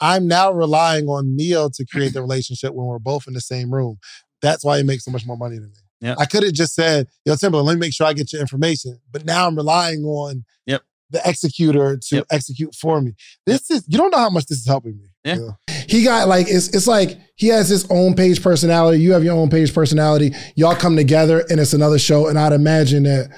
[0.00, 3.72] "I'm now relying on Neo to create the relationship when we're both in the same
[3.72, 3.98] room.
[4.42, 5.76] That's why he makes so much more money than me."
[6.08, 6.16] Yep.
[6.18, 8.98] I could have just said, "Yo, Timbaland, let me make sure I get your information."
[9.12, 10.82] But now I'm relying on Yep.
[11.10, 12.26] the executor to Yep.
[12.30, 13.12] execute for me.
[13.46, 15.08] This is you don't know how much this is helping me.
[15.24, 15.50] Yeah.
[15.88, 19.02] He got like it's it's like he has his own page personality.
[19.02, 20.32] You have your own page personality.
[20.56, 22.28] Y'all come together and it's another show.
[22.28, 23.28] And I'd imagine that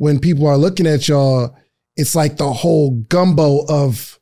[0.00, 1.54] when people are looking at y'all,
[1.94, 4.18] it's like the whole gumbo of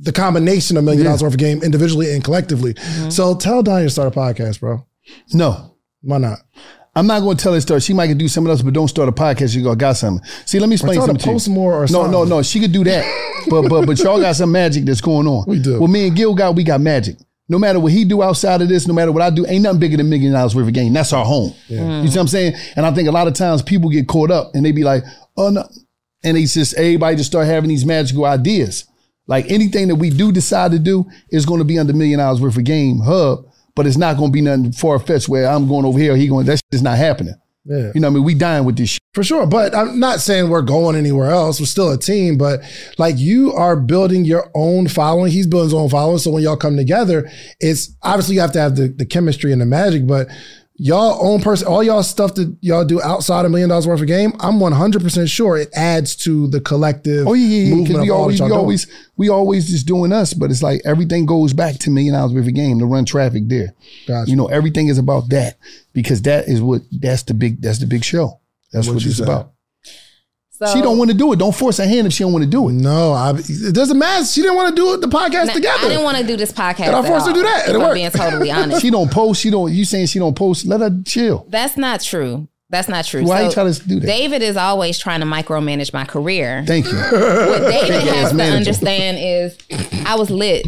[0.00, 1.10] the combination of million Yeah.
[1.10, 2.74] dollars worth of game individually and collectively.
[2.74, 3.10] Mm-hmm.
[3.10, 4.84] So tell Danya to start a podcast, bro.
[5.32, 5.76] No.
[6.02, 6.38] Why not?
[6.96, 7.80] I'm not going to tell her story.
[7.80, 9.54] She might could do something else, but don't start a podcast.
[9.54, 10.26] You go got something.
[10.44, 11.34] See, let me explain something to to you.
[11.34, 12.10] post more or No, something.
[12.10, 12.42] no, no.
[12.42, 13.04] She could do that,
[13.48, 15.44] but but but y'all got some magic that's going on.
[15.46, 15.78] We do.
[15.78, 17.16] Well, me and Gil got we got magic.
[17.50, 19.80] No matter what he do outside of this, no matter what I do, ain't nothing
[19.80, 20.92] bigger than million dollars worth of game.
[20.92, 21.52] That's our home.
[21.68, 22.02] Mm.
[22.02, 22.54] You see what I'm saying?
[22.76, 25.02] And I think a lot of times people get caught up and they be like,
[25.36, 25.68] oh no,
[26.22, 28.84] and it's just everybody just start having these magical ideas.
[29.26, 32.40] Like anything that we do decide to do is going to be under million dollars
[32.40, 35.66] worth of game hub, but it's not going to be nothing far fetched where I'm
[35.68, 36.46] going over here, he going.
[36.46, 37.34] that's just not happening.
[37.64, 37.92] Yeah.
[37.94, 39.00] You know, what I mean, we dying with this shit.
[39.12, 39.46] For sure.
[39.46, 41.58] But I'm not saying we're going anywhere else.
[41.58, 42.38] We're still a team.
[42.38, 42.60] But
[42.96, 45.32] like you are building your own following.
[45.32, 46.18] He's building his own following.
[46.18, 49.60] So when y'all come together, it's obviously you have to have the, the chemistry and
[49.60, 50.28] the magic, but
[50.82, 54.06] y'all own person, all y'all stuff that y'all do outside a million dollars worth of
[54.06, 57.70] game, I'm 100% sure it adds to the collective Oh yeah, yeah, yeah.
[57.70, 58.86] 'cause movement we always, we always,
[59.18, 60.32] we always just doing us.
[60.32, 63.42] But it's like everything goes back to million dollars worth of game to run traffic
[63.46, 63.74] there.
[64.08, 64.30] Gotcha.
[64.30, 65.58] You know, everything is about that
[65.92, 68.40] because that is what that's the big that's the big show.
[68.72, 69.52] That's What'd what it's about.
[70.62, 71.38] So she don't want to do it.
[71.38, 72.72] Don't force her hand if she don't want to do it.
[72.72, 74.24] No, I, it doesn't matter.
[74.26, 75.78] She didn't want to do it, the podcast Now, together.
[75.86, 76.80] I didn't want to do this podcast.
[76.88, 77.94] And I at forced her to do all, that, and If it I'm worked.
[77.94, 79.40] being totally honest, She don't post.
[79.40, 79.72] She don't.
[79.72, 80.66] You saying she don't post?
[80.66, 81.46] Let her chill.
[81.48, 82.46] that's not true.
[82.68, 83.24] That's not true.
[83.24, 84.06] Why So, you trying to do that?
[84.06, 86.62] David is always trying to micromanage my career.
[86.66, 86.96] Thank you.
[86.98, 87.10] what
[87.70, 88.56] David has to manager.
[88.58, 89.58] understand is
[90.06, 90.66] I was lit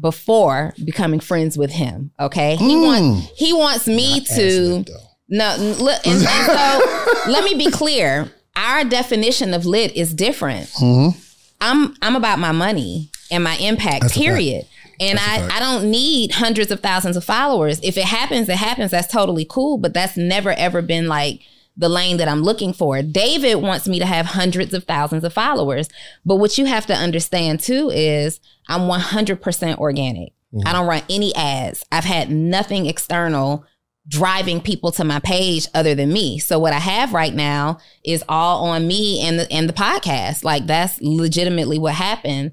[0.00, 2.12] before becoming friends with him.
[2.18, 2.82] Okay, he Mm.
[2.86, 4.84] wants he wants me to
[5.28, 5.56] no.
[5.80, 8.30] Look, and, and so let me be clear.
[8.56, 10.68] Our definition of lit is different.
[10.70, 11.18] Mm-hmm.
[11.60, 14.12] I'm I'm about my money and my impact.
[14.12, 14.66] period.
[15.00, 17.80] And I, I don't need hundreds of thousands of followers.
[17.82, 18.92] If it happens, it happens.
[18.92, 19.76] That's totally cool.
[19.76, 21.40] But that's never ever been like
[21.76, 23.02] the lane that I'm looking for.
[23.02, 25.88] David wants me to have hundreds of thousands of followers.
[26.24, 28.38] But what you have to understand too is
[28.68, 30.32] I'm 100% organic.
[30.64, 31.84] I don't run any ads.
[31.90, 33.64] I've had nothing external
[34.08, 36.38] driving people to my page other than me.
[36.38, 40.44] So what I have right now is all on me and the and the podcast.
[40.44, 42.52] Like that's legitimately what happened.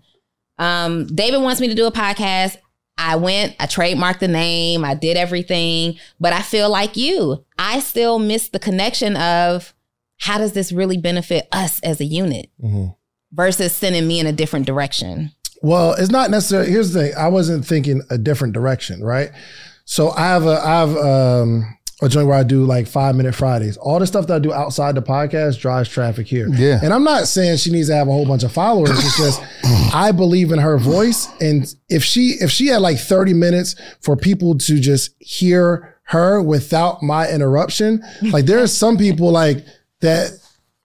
[0.57, 2.57] Um, David wants me to do a podcast.
[2.97, 7.43] I went, I trademarked the name, I did everything, but I feel like you.
[7.57, 9.73] I still miss the connection of
[10.19, 12.51] how does this really benefit us as a unit?
[13.33, 15.31] versus sending me in a different direction?
[15.61, 16.71] Well, it's not necessarily.
[16.71, 17.13] Here's the thing.
[17.17, 19.31] I wasn't thinking a different direction, right?
[19.91, 23.35] So I have a I have um, a joint where I do like five minute
[23.35, 23.75] Fridays.
[23.75, 26.47] All the stuff that I do outside the podcast drives traffic here.
[26.47, 26.79] Yeah.
[26.81, 28.91] And I'm not saying she needs to have a whole bunch of followers.
[28.91, 29.43] It's just
[29.93, 34.15] I believe in her voice, and if she if she had like 30 minutes for
[34.15, 39.65] people to just hear her without my interruption, like there are some people like
[39.99, 40.31] that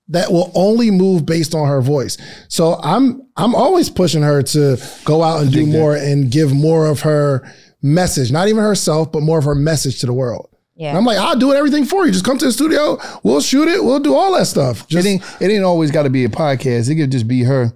[0.09, 2.19] that will only move based on her voice.
[2.49, 6.87] So I'm I'm always pushing her to go out and do more and give more
[6.87, 7.49] of her
[7.87, 10.51] message, not even herself, but more of her message to the world.
[10.75, 10.90] Yeah.
[10.90, 12.12] And I'm like, I'll do everything for you.
[12.12, 12.99] Just come to the studio.
[13.22, 13.83] We'll shoot it.
[13.83, 14.87] We'll do all that stuff.
[14.88, 16.90] Just it ain't it ain't always got to be a podcast.
[16.90, 17.72] It could just be her.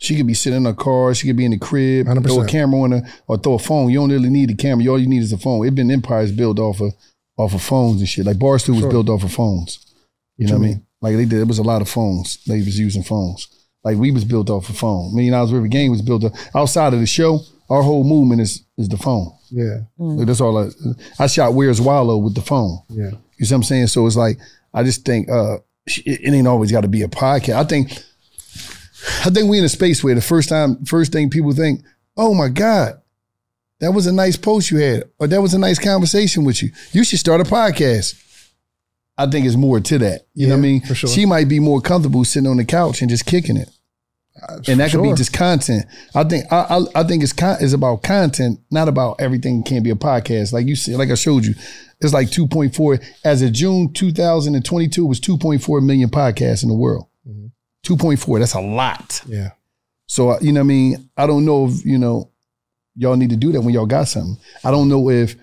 [0.00, 1.12] She could be sitting in her car.
[1.14, 2.06] She could be in the crib.
[2.06, 2.24] 100%.
[2.24, 3.90] Throw a camera on her or throw a phone.
[3.90, 4.86] You don't really need the camera.
[4.88, 5.66] All you need is a phone.
[5.66, 6.92] It been empires built off of
[7.36, 8.26] off of phones and shit.
[8.26, 9.84] Like Barstool was built off of phones.
[10.36, 10.86] You know what I mean?
[11.00, 11.40] Like they did.
[11.40, 12.44] It was a lot of phones.
[12.44, 13.48] They was using phones.
[13.82, 15.14] Like we was built off a phone.
[15.14, 17.40] Million Dollars Worth of Game was built up outside of the show.
[17.70, 19.32] Our whole movement is is the phone.
[19.50, 20.70] yeah, Like, that's all I.
[21.18, 22.78] I shot Where's Wallo with the phone.
[22.88, 23.10] yeah.
[23.38, 23.86] You see what I'm saying?
[23.88, 24.38] So it's like
[24.74, 27.54] I just think uh it, it ain't always got to be a podcast.
[27.56, 27.92] I think
[29.24, 31.82] I think we in a space where the first time first thing people think,
[32.16, 33.00] "Oh my god,
[33.80, 36.70] that was a nice post you had or that was a nice conversation with you.
[36.92, 38.22] You should start a podcast."
[39.20, 40.26] I think it's more to that.
[40.34, 40.80] You know what I mean?
[40.80, 41.10] for sure.
[41.10, 43.68] She might be more comfortable sitting on the couch and just kicking it.
[44.68, 45.86] And that could be just content.
[46.14, 49.84] I think I, I, I think it's con- it's about content, not about everything can't
[49.84, 50.52] be a podcast.
[50.52, 51.54] Like you see, like I showed you,
[52.00, 57.06] it's like 2.4 as of June 2022 it was 2.4 million podcasts in the world.
[57.86, 59.22] 2.4, that's a lot.
[59.26, 59.50] Yeah.
[60.06, 61.10] So uh, you know what I mean?
[61.16, 62.30] I don't know if, you know,
[62.94, 64.36] y'all need to do that when y'all got something.
[64.64, 65.36] I don't know if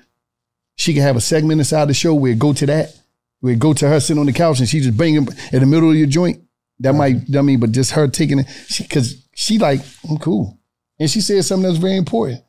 [0.75, 2.95] she can have a segment inside the show where it go to that,
[3.39, 5.65] where it go to her sitting on the couch and she just banging in the
[5.65, 6.41] middle of your joint.
[6.79, 10.59] That might, I mean, but just her taking it, because she, like, I'm cool.
[10.99, 12.41] And she said something that's very important.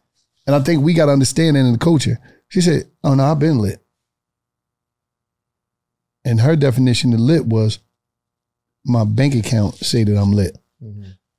[0.46, 2.18] And I think we got to understand that in the culture.
[2.48, 3.84] She said, oh no, I've been lit.
[6.24, 7.78] And her definition of lit was
[8.84, 10.56] my bank account say that I'm lit,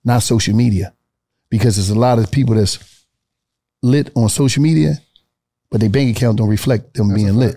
[0.04, 0.94] not social media.
[1.50, 3.06] Because there's a lot of people that's
[3.82, 4.96] lit on social media,
[5.70, 7.56] but their bank account don't reflect them being lit.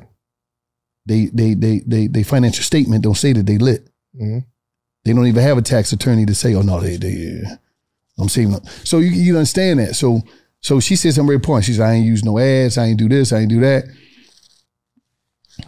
[1.07, 3.89] They they they they they financial statement don't say that they lit.
[4.15, 4.45] Mhm.
[5.05, 7.43] They don't even have a tax attorney to say, oh no, they they
[8.19, 8.69] I'm saving up.
[8.85, 9.97] So you you understand that.
[9.97, 10.23] So
[10.61, 11.65] so she said something very important.
[11.65, 13.85] She said, I ain't use no ads, I ain't do this, I ain't do that.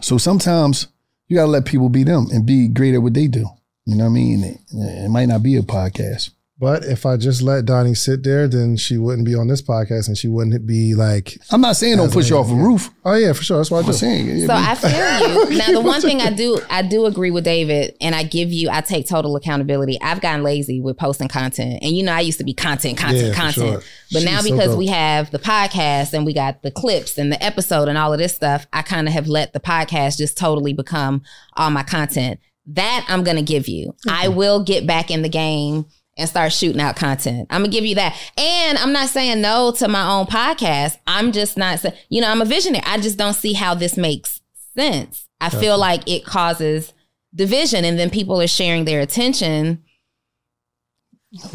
[0.01, 0.87] So sometimes
[1.27, 3.47] you gotta let people be them and be great at what they do.
[3.85, 4.43] You know what I mean?
[4.43, 6.29] It, it might not be a podcast.
[6.63, 10.07] But if I just let Donni sit there, then she wouldn't be on this podcast
[10.07, 12.89] and she wouldn't be like, I'm not saying don't push you off a roof.
[13.03, 13.57] oh yeah, for sure.
[13.57, 13.91] That's what I I'm do.
[13.91, 14.47] saying.
[14.47, 15.57] So I feel you.
[15.57, 18.69] Now the one thing I do I do agree with David and I give you
[18.69, 19.99] I take total accountability.
[20.01, 21.79] I've gotten lazy with posting content.
[21.81, 23.53] And you know I used to be content, content, Yeah, content.
[23.55, 23.81] sure.
[24.13, 24.77] But She's now because dope.
[24.77, 28.19] we have the podcast and we got the clips and the episode and all of
[28.19, 31.23] this stuff, I kind of have let the podcast just totally become
[31.57, 32.39] all my content.
[32.67, 33.93] That I'm going to give you.
[34.07, 37.47] I will get back in the game and start shooting out content.
[37.49, 38.15] I'm gonna give you that.
[38.37, 40.97] And I'm not saying no to my own podcast.
[41.07, 42.83] I'm just not saying, you know, I'm a visionary.
[42.85, 44.41] I just don't see how this makes
[44.75, 45.27] sense.
[45.41, 46.93] I feel like it causes
[47.35, 49.83] division and then people are sharing their attention.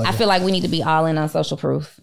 [0.01, 2.01] I feel like we need to be all in on social proof.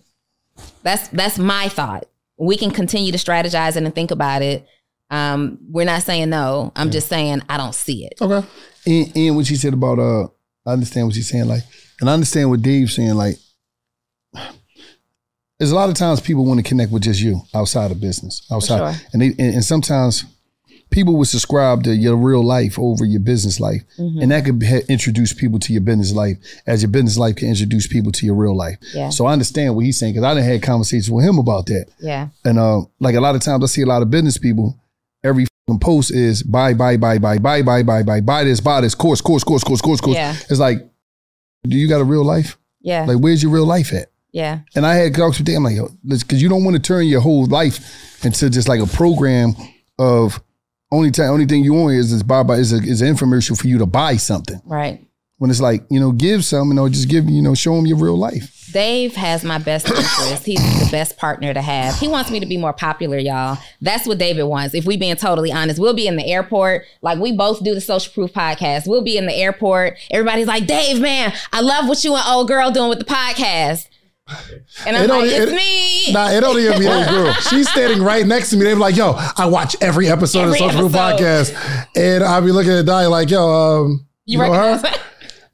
[0.84, 2.06] That's that's my thought.
[2.38, 4.66] We can continue to strategize it and think about it.
[5.10, 6.72] Um, we're not saying no.
[6.76, 8.14] I'm just saying I don't see it.
[8.22, 8.48] Okay.
[8.88, 10.28] and, and what she said about uh
[10.66, 11.64] I understand what she's saying, like,
[12.00, 13.38] and I understand what Dave's saying, like
[15.58, 18.46] there's a lot of times people want to connect with just you outside of business.
[18.52, 18.78] Outside.
[18.78, 19.08] sure.
[19.14, 20.26] And they and, and sometimes
[20.90, 23.82] people would subscribe to your real life over your business life.
[23.98, 24.22] Mm-hmm.
[24.22, 27.50] And that could ha- introduce people to your business life as your business life can
[27.50, 28.78] introduce people to your real life.
[28.94, 29.10] Yeah.
[29.10, 31.88] So I understand what he's saying because I done had conversations with him about that.
[32.00, 32.30] Yeah.
[32.44, 34.78] And uh, like a lot of times, I see a lot of business people.
[35.24, 35.48] Every
[35.82, 39.22] post is buy, buy, buy, buy, buy, buy, buy, buy, buy this, buy this, course,
[39.22, 40.16] course, course, course, course, course.
[40.16, 40.36] Yeah.
[40.50, 40.78] It's like,
[41.66, 42.58] do you got a real life?
[42.82, 43.06] Yeah.
[43.06, 44.10] Like, where's your real life at?
[44.32, 44.60] yeah.
[44.76, 45.58] And I had talks with them.
[45.58, 48.82] I'm like, yo, because you don't want to turn your whole life into just like
[48.82, 49.54] a program
[49.98, 50.42] of
[50.92, 53.58] only time, only thing you want is is buy, buy is a, is an infomercial
[53.58, 54.62] for you to buy something.
[54.66, 55.08] Right.
[55.38, 57.86] When it's like, you know, give some, you know, just give, you know, show them
[57.86, 58.70] your real life.
[58.72, 60.46] Dave has my best interest.
[60.46, 61.98] He's the best partner to have.
[62.00, 63.58] He wants me to be more popular, y'all.
[63.82, 64.74] That's what David wants.
[64.74, 66.84] If we being totally honest, we'll be in the airport.
[67.02, 68.88] Like we both do the social proof podcast.
[68.88, 69.98] We'll be in the airport.
[70.10, 73.88] Everybody's like, Dave, man, I love what you and old girl doing with the podcast.
[74.88, 76.14] And I'm It like, it's it- me.
[76.14, 77.34] Nah, it don't even be that girl.
[77.34, 78.64] She's standing right next to me.
[78.64, 80.92] They be like, yo, I watch every episode Every of the Social Proof.
[80.94, 81.88] Podcast.
[81.96, 84.82] And I'll be looking at Donni like, yo, um, you, you know her?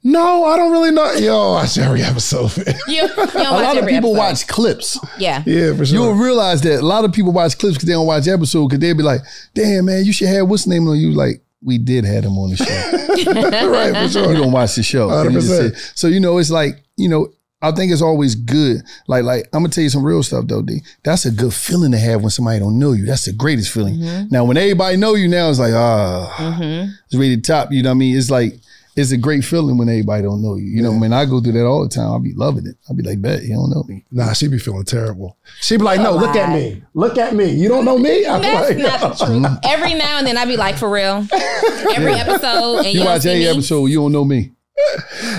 [0.02, 0.08] That?
[0.08, 1.12] No, I don't really know.
[1.12, 2.56] Yo, I watch every episode.
[2.86, 4.18] You, you don't A watch lot of people episode.
[4.18, 4.98] watch clips.
[5.18, 5.42] Yeah.
[5.46, 5.94] yeah, for sure.
[5.98, 8.80] You'll realize that a lot of people watch clips because they don't watch episode because
[8.80, 9.20] they'll be like,
[9.54, 12.36] "Damn, man, you should have what's the name on you?" Like, we did have him
[12.38, 12.64] on the show.
[13.70, 15.10] right, for you don't watch the show.
[15.10, 15.74] And you just 100%.
[15.76, 17.28] say- So you know, it's like you know.
[17.64, 18.82] I think it's always good.
[19.06, 20.80] Like, like I'm gonna tell you some real stuff though, D.
[21.04, 23.06] That's a good feeling to have when somebody don't know you.
[23.06, 24.00] That's the greatest feeling.
[24.32, 26.90] Now, when everybody know you now, it's like ah, Mm-hmm.
[27.04, 27.70] it's really top.
[27.70, 28.18] You know what I mean?
[28.18, 28.54] It's like
[28.94, 30.64] it's a great feeling when everybody don't know you.
[30.64, 32.06] You know, I mean, I go through that all the time.
[32.06, 32.76] I'll be loving it.
[32.88, 34.04] I'll be like, bet you don't know me.
[34.10, 35.38] Nah, she be feeling terrible.
[35.60, 36.82] She be like, no, a look at me.
[36.94, 37.50] Look at me.
[37.50, 38.26] You don't know me?
[38.26, 39.58] I'm That's like, not the truth.
[39.64, 41.26] Every now and then I be like, for real.
[41.94, 44.52] Every episode, and you, You watch see every episode, you don't know me.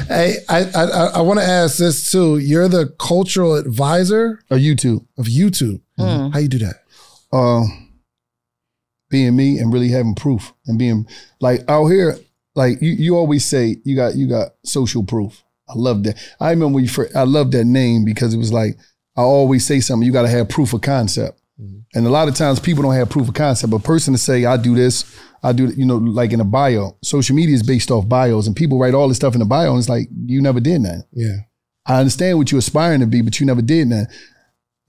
[0.08, 2.38] Hey, I I, I, I want to ask this too.
[2.38, 5.06] You're the cultural advisor of YouTube.
[5.18, 5.82] of YouTube.
[5.98, 6.30] Hmm.
[6.30, 6.76] How you do that?
[7.34, 7.64] uh,
[9.10, 11.08] being me and really having proof and being
[11.40, 12.18] like out here,
[12.56, 15.44] like you, you always say you got you got social proof.
[15.68, 16.18] I love that.
[16.40, 18.78] I remember when you first, I love that name because it was like
[19.16, 20.06] I always say something.
[20.06, 21.80] You got to have proof of concept, mm-hmm.
[21.94, 23.74] and a lot of times people don't have proof of concept.
[23.74, 26.98] A person to say I do this, I do you know like in a bio.
[27.04, 29.72] Social media is based off bios, and people write all this stuff in the bio,
[29.72, 31.06] and it's like you never did that.
[31.12, 31.38] Yeah.
[31.86, 34.08] I understand what you're aspiring to be, but you never did that.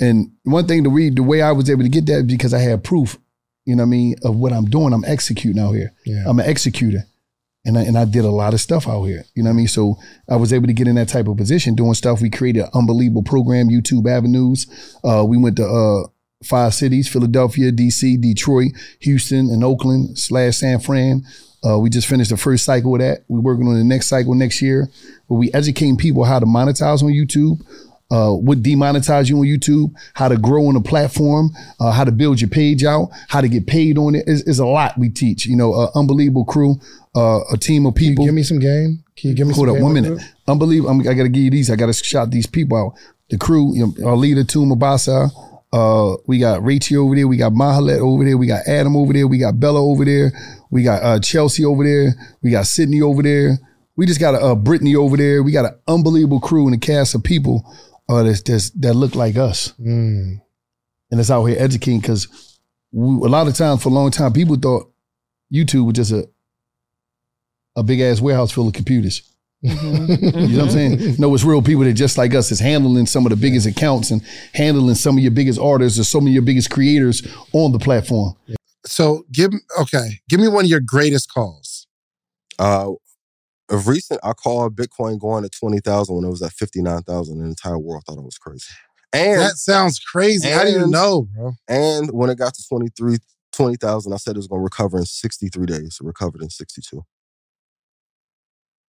[0.00, 2.55] And one thing to read, the way I was able to get that is because
[2.55, 3.18] I had proof,
[3.64, 4.92] you know what I mean, of what I'm doing.
[4.92, 5.92] I'm executing out here.
[6.05, 6.24] Yeah.
[6.27, 7.05] I'm an executor.
[7.66, 9.24] And I, and I did a lot of stuff out here.
[9.35, 9.68] You know what I mean?
[9.68, 9.96] So
[10.29, 12.20] I was able to get in that type of position doing stuff.
[12.20, 14.66] We created an unbelievable program, YouTube Avenues.
[15.03, 16.09] Uh, we went to uh,
[16.44, 21.24] five cities, Philadelphia, DC, Detroit, Houston, and Oakland slash San Fran.
[21.66, 23.24] Uh, we just finished the first cycle of that.
[23.29, 24.90] We're working on the next cycle next year
[25.27, 27.64] where we educating people how to monetize on YouTube,
[28.10, 32.12] uh, what demonetize you on YouTube, how to grow on a platform, uh, how to
[32.12, 34.24] build your page out, how to get paid on it.
[34.26, 35.46] It's, it's a lot we teach.
[35.46, 36.76] You know, uh, unbelievable crew,
[37.16, 38.24] uh, a team of Can you people.
[38.26, 39.02] give me some game?
[39.16, 39.66] Can you give me some?
[39.66, 40.22] Hold up one minute.
[40.46, 40.90] Unbelievable.
[40.90, 41.70] I'm, I got to give you these.
[41.70, 42.94] I got to shout these people out.
[43.30, 45.30] The crew, you know, our leader, Tuma Basa.
[45.72, 47.26] Uh, we got Rachel over there.
[47.26, 48.36] We got Mahalet over there.
[48.36, 49.26] We got Adam over there.
[49.26, 50.30] We got Bella over there.
[50.70, 52.14] We got uh, Chelsea over there.
[52.42, 53.58] We got Sydney over there.
[53.96, 55.42] We just got a, uh, Brittany over there.
[55.42, 57.64] We got an unbelievable crew and a cast of people
[58.08, 59.72] uh, that's, that's, that look like us.
[59.80, 60.40] Mm.
[61.10, 62.58] And it's out here educating because
[62.94, 64.90] a lot of times for a long time, people thought
[65.52, 66.28] YouTube was just a,
[67.76, 69.22] a big ass warehouse full of computers.
[69.64, 70.40] Mm-hmm.
[70.44, 71.16] You know what I'm saying?
[71.18, 74.10] No, it's real people that just like us is handling some of the biggest accounts
[74.10, 77.78] and handling some of your biggest artists or some of your biggest creators on the
[77.78, 78.34] platform.
[78.84, 80.20] So give me okay.
[80.28, 81.86] Give me one of your greatest calls.
[82.58, 82.92] Uh,
[83.70, 87.38] of recent, I called Bitcoin going to 20,000 when it was at 59,000.
[87.38, 88.66] The entire world thought it was crazy.
[89.12, 90.48] And that sounds crazy.
[90.48, 91.53] How do you and- know, bro?
[91.68, 93.18] and when it got to 23,
[93.53, 95.98] 20,000, I said it was going to recover in 63 days.
[96.00, 97.03] It recovered in 62.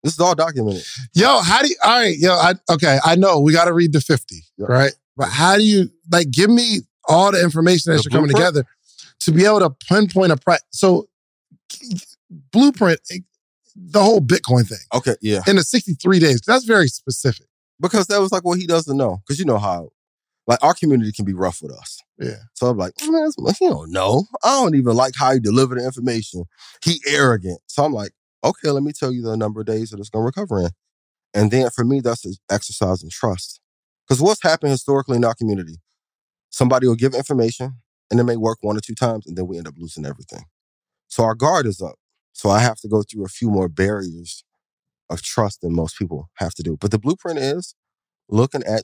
[0.04, 0.84] This is all documented.
[1.14, 4.00] Yo, how do you all right, yo, I okay, I know we gotta read the
[4.02, 4.68] 50, Yeah.
[4.70, 4.92] right?
[5.18, 8.66] But how do you like give me all the information that The you're coming together
[9.22, 10.60] to be able to pinpoint a price?
[10.70, 11.08] So
[12.52, 13.00] blueprint
[13.76, 15.42] the whole Bitcoin thing Okay, yeah.
[15.48, 16.42] in the 63 days.
[16.48, 17.48] That's very specific.
[17.80, 19.22] Because that was like what he doesn't know.
[19.26, 19.90] Because you know how,
[20.48, 22.02] like, our community can be rough with us.
[22.18, 22.38] Yeah.
[22.54, 24.26] So I'm like, man, he don't know.
[24.44, 26.46] I don't even like how he delivered the information.
[26.84, 27.60] He arrogant.
[27.68, 28.12] So I'm like,
[28.44, 30.70] okay, let me tell you the number of days that it's going to recover in.
[31.34, 33.60] And then for me, that's an exercise in trust.
[34.08, 35.82] Because what's happened historically in our community?
[36.50, 37.74] Somebody will give information
[38.10, 40.46] and it may work one or two times and then we end up losing everything.
[41.08, 41.96] So our guard is up.
[42.36, 44.44] So I have to go through a few more barriers
[45.10, 46.78] of trust than most people have to do.
[46.80, 47.76] But the blueprint is
[48.30, 48.84] looking at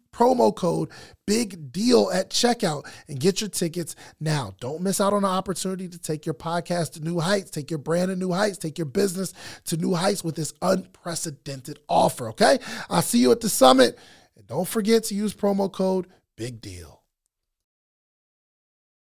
[0.21, 0.89] promo code
[1.25, 4.53] big deal at checkout and get your tickets now.
[4.59, 7.79] Don't miss out on the opportunity to take your podcast to new heights, take your
[7.79, 9.33] brand to new heights, take your business
[9.65, 12.59] to new heights with this unprecedented offer, okay?
[12.89, 13.97] I'll see you at the summit.
[14.37, 16.05] And don't forget to use promo code
[16.37, 17.01] big deal.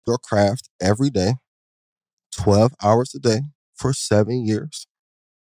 [0.05, 1.33] Your craft every day,
[2.33, 3.39] 12 hours a day
[3.75, 4.85] for seven years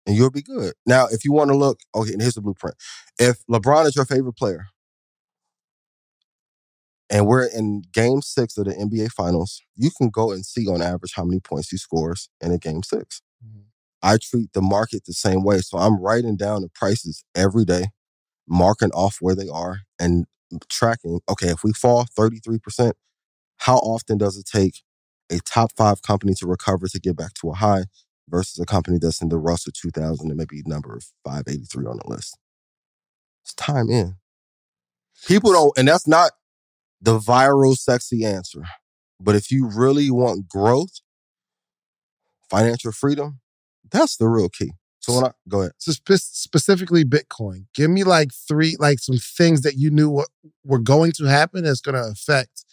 [0.06, 0.72] and you'll be good.
[0.86, 2.76] Now, if you want to look, okay, and here's the blueprint.
[3.18, 4.66] If LeBron is your favorite player,
[7.10, 10.80] and we're in game six of the NBA Finals, you can go and see on
[10.80, 13.60] average how many points he scores in a game 6 mm-hmm.
[14.02, 15.58] I treat the market the same way.
[15.58, 17.86] So I'm writing down the prices every day,
[18.48, 20.26] marking off where they are, and
[20.68, 22.92] tracking, okay, if we fall 33%,
[23.58, 24.82] how often does it take
[25.30, 27.84] a top five company to recover to get back to a high
[28.28, 32.38] versus a company that's in the Russell 2000 and maybe number 583 on the list?
[33.44, 34.16] It's time in.
[35.26, 36.32] People don't, and that's not
[37.00, 38.62] the viral, sexy answer.
[39.20, 41.00] But if you really want growth,
[42.48, 43.40] financial freedom,
[43.90, 44.72] that's the real key.
[45.00, 49.16] So when I go ahead, so spe- specifically Bitcoin, give me like three, like some
[49.16, 50.28] things that you knew what
[50.64, 52.64] were going to happen that's going to affect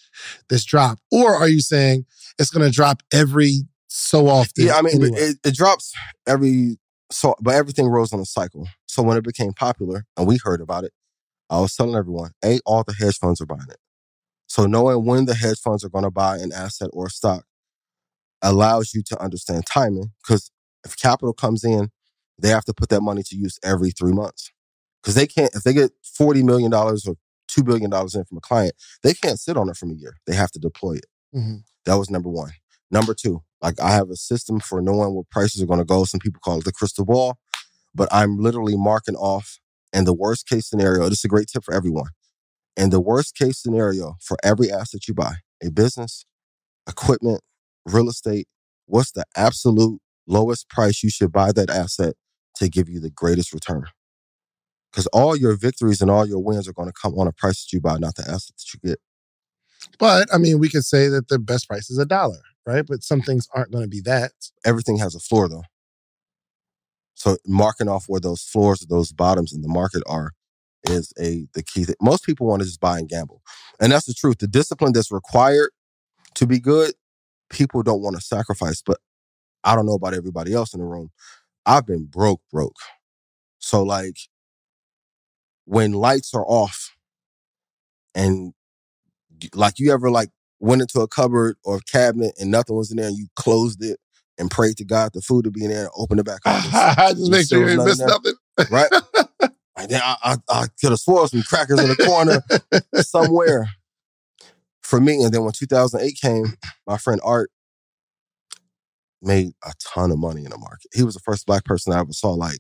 [0.50, 2.06] this drop, or are you saying
[2.38, 4.66] it's going to drop every so often?
[4.66, 5.18] Yeah, I mean anyway?
[5.18, 5.94] it, it drops
[6.28, 6.78] every
[7.12, 8.68] so, but everything rose on a cycle.
[8.88, 10.92] So when it became popular and we heard about it,
[11.50, 13.78] I was telling everyone, a all the hedge funds are buying it.
[14.48, 17.46] So knowing when the hedge funds are going to buy an asset or stock
[18.42, 20.52] allows you to understand timing because
[20.86, 21.90] if capital comes in,
[22.40, 24.52] they have to put that money to use every three months.
[25.02, 27.16] Because they can't, if they get $40 million or $2
[27.66, 28.74] billion in from a client,
[29.04, 30.18] they can't sit on it from a year.
[30.28, 31.06] They have to deploy it.
[31.36, 31.58] Mm-hmm.
[31.86, 32.52] That was number one.
[32.92, 36.04] Number two, like I have a system for knowing where prices are going to go.
[36.06, 37.38] Some people call it the crystal ball,
[37.94, 39.60] but I'm literally marking off.
[39.94, 42.10] And the worst case scenario, this is a great tip for everyone.
[42.78, 46.26] In the worst case scenario for every asset you buy, a business,
[46.88, 47.42] equipment,
[47.86, 48.48] real estate,
[48.86, 52.14] what's the absolute lowest price you should buy that asset
[52.58, 53.86] to give you the greatest return?
[54.92, 57.66] Because all your victories and all your wins are going to come on a price
[57.66, 59.00] that you buy, not the asset that you get.
[59.98, 62.86] But I mean, we could say that the best price is a dollar, right?
[62.86, 64.32] But some things aren't going to be that.
[64.64, 65.64] Everything has a floor, though.
[67.16, 70.34] So marking off where those floors, those bottoms in the market are,
[70.90, 71.96] is a the key thing.
[72.02, 73.42] Most people want to just buy and gamble.
[73.80, 74.40] And that's the truth.
[74.40, 75.72] The discipline that's required
[76.36, 76.94] to be good,
[77.50, 78.82] people don't want to sacrifice.
[78.82, 79.00] But
[79.64, 81.12] I don't know about everybody else in the room.
[81.66, 82.78] I've been broke, broke.
[83.60, 84.18] So like
[85.66, 86.96] when lights are off
[88.16, 88.54] and
[89.54, 90.30] like you ever like
[90.60, 93.84] went into a cupboard or a cabinet and nothing was in there and you closed
[93.84, 94.00] it
[94.38, 96.64] and prayed to God the food to be in there and open it back up.
[97.16, 98.34] just make sure you didn't miss nothing.
[98.72, 98.90] Right?
[99.78, 102.42] Like, "Damn, I, I, I could have swore some crackers in the corner
[103.04, 103.70] somewhere
[104.82, 105.24] for me.
[105.24, 106.54] And then when 2008 came,
[106.88, 107.52] my friend Art
[109.22, 110.92] made a ton of money in the market.
[110.94, 112.60] He was the first black person I ever saw like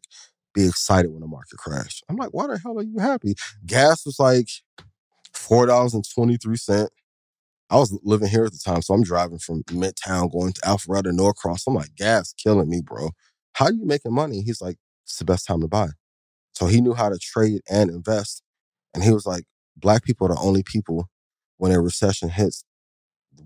[0.53, 2.03] be excited when the market crashed.
[2.09, 3.35] I'm like, why the hell are you happy?
[3.65, 4.49] Gas was like
[5.33, 6.89] four dollars and twenty three cent.
[7.69, 11.11] I was living here at the time, so I'm driving from Midtown going to Alpharetta,
[11.13, 11.67] Norcross.
[11.67, 13.09] I'm like, gas killing me, bro.
[13.53, 14.41] How are you making money?
[14.41, 15.89] He's like, it's the best time to buy.
[16.57, 18.41] So he knew how to trade and invest.
[18.95, 19.43] And he was like,
[19.75, 21.07] black people are the only people
[21.57, 22.63] when a recession hits,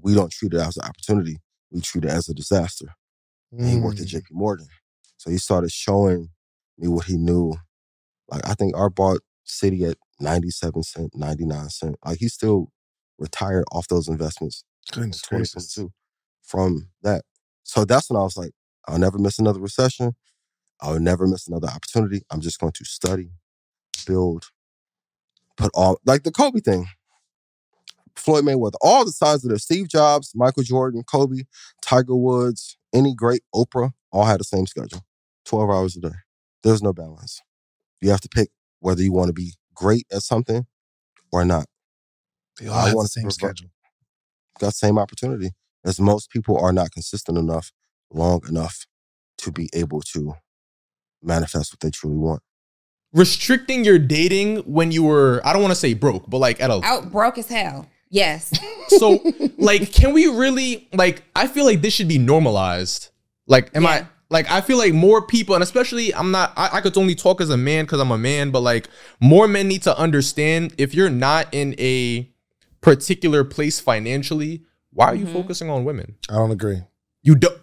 [0.02, 1.40] we don't treat it as an opportunity.
[1.72, 2.94] We treat it as a disaster.
[3.52, 4.22] And he worked at Mm.
[4.22, 4.68] JP Morgan.
[5.18, 6.30] So he started showing
[6.78, 7.56] me what he knew.
[8.30, 11.98] Like I think Art bought Citi at 97 cent, 99 cent.
[12.06, 12.72] Like he still
[13.20, 14.64] retired off those investments
[14.96, 15.78] in Goodness gracious.
[16.44, 17.24] from that.
[17.64, 18.52] So that's when I was like,
[18.88, 20.14] I'll never miss another recession.
[20.82, 22.22] I'll never miss another opportunity.
[22.32, 23.32] I'm just going to study,
[24.08, 24.46] build,
[25.58, 26.88] put all like the Kobe thing.
[28.16, 29.58] Floyd Mayweather, all the signs of there.
[29.58, 31.44] Steve Jobs, Michael Jordan, Kobe,
[31.82, 35.06] Tiger Woods, any great Oprah, all had the same schedule.
[35.46, 36.16] 12 hours a day.
[36.64, 37.42] There's no balance.
[38.02, 40.66] You have to pick whether you want to be great at something
[41.32, 41.66] or not.
[42.60, 43.70] They all I have the same schedule.
[44.60, 45.52] Got same opportunity.
[45.84, 47.72] As most people are not consistent enough,
[48.12, 48.86] long enough
[49.40, 50.36] to be able to
[51.24, 52.42] manifest what they truly want.
[53.14, 56.70] Restricting your dating when you were, I don't want to say broke, but like at
[56.70, 57.88] a Out broke as hell.
[58.10, 58.52] Yes.
[58.88, 59.20] so
[59.58, 63.08] like can we really like i feel like this should be normalized
[63.48, 63.90] like am Yeah.
[63.90, 67.16] i like i feel like more people and especially i'm not i, I could only
[67.16, 68.90] talk as a man because i'm a man but like
[69.22, 72.30] more men need to understand if you're not in a
[72.82, 75.32] particular place financially why are you Mhm.
[75.34, 76.82] focusing on women I don't agree.
[77.24, 77.62] you don't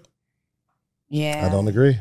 [1.10, 1.46] Yeah.
[1.46, 1.98] I don't agree.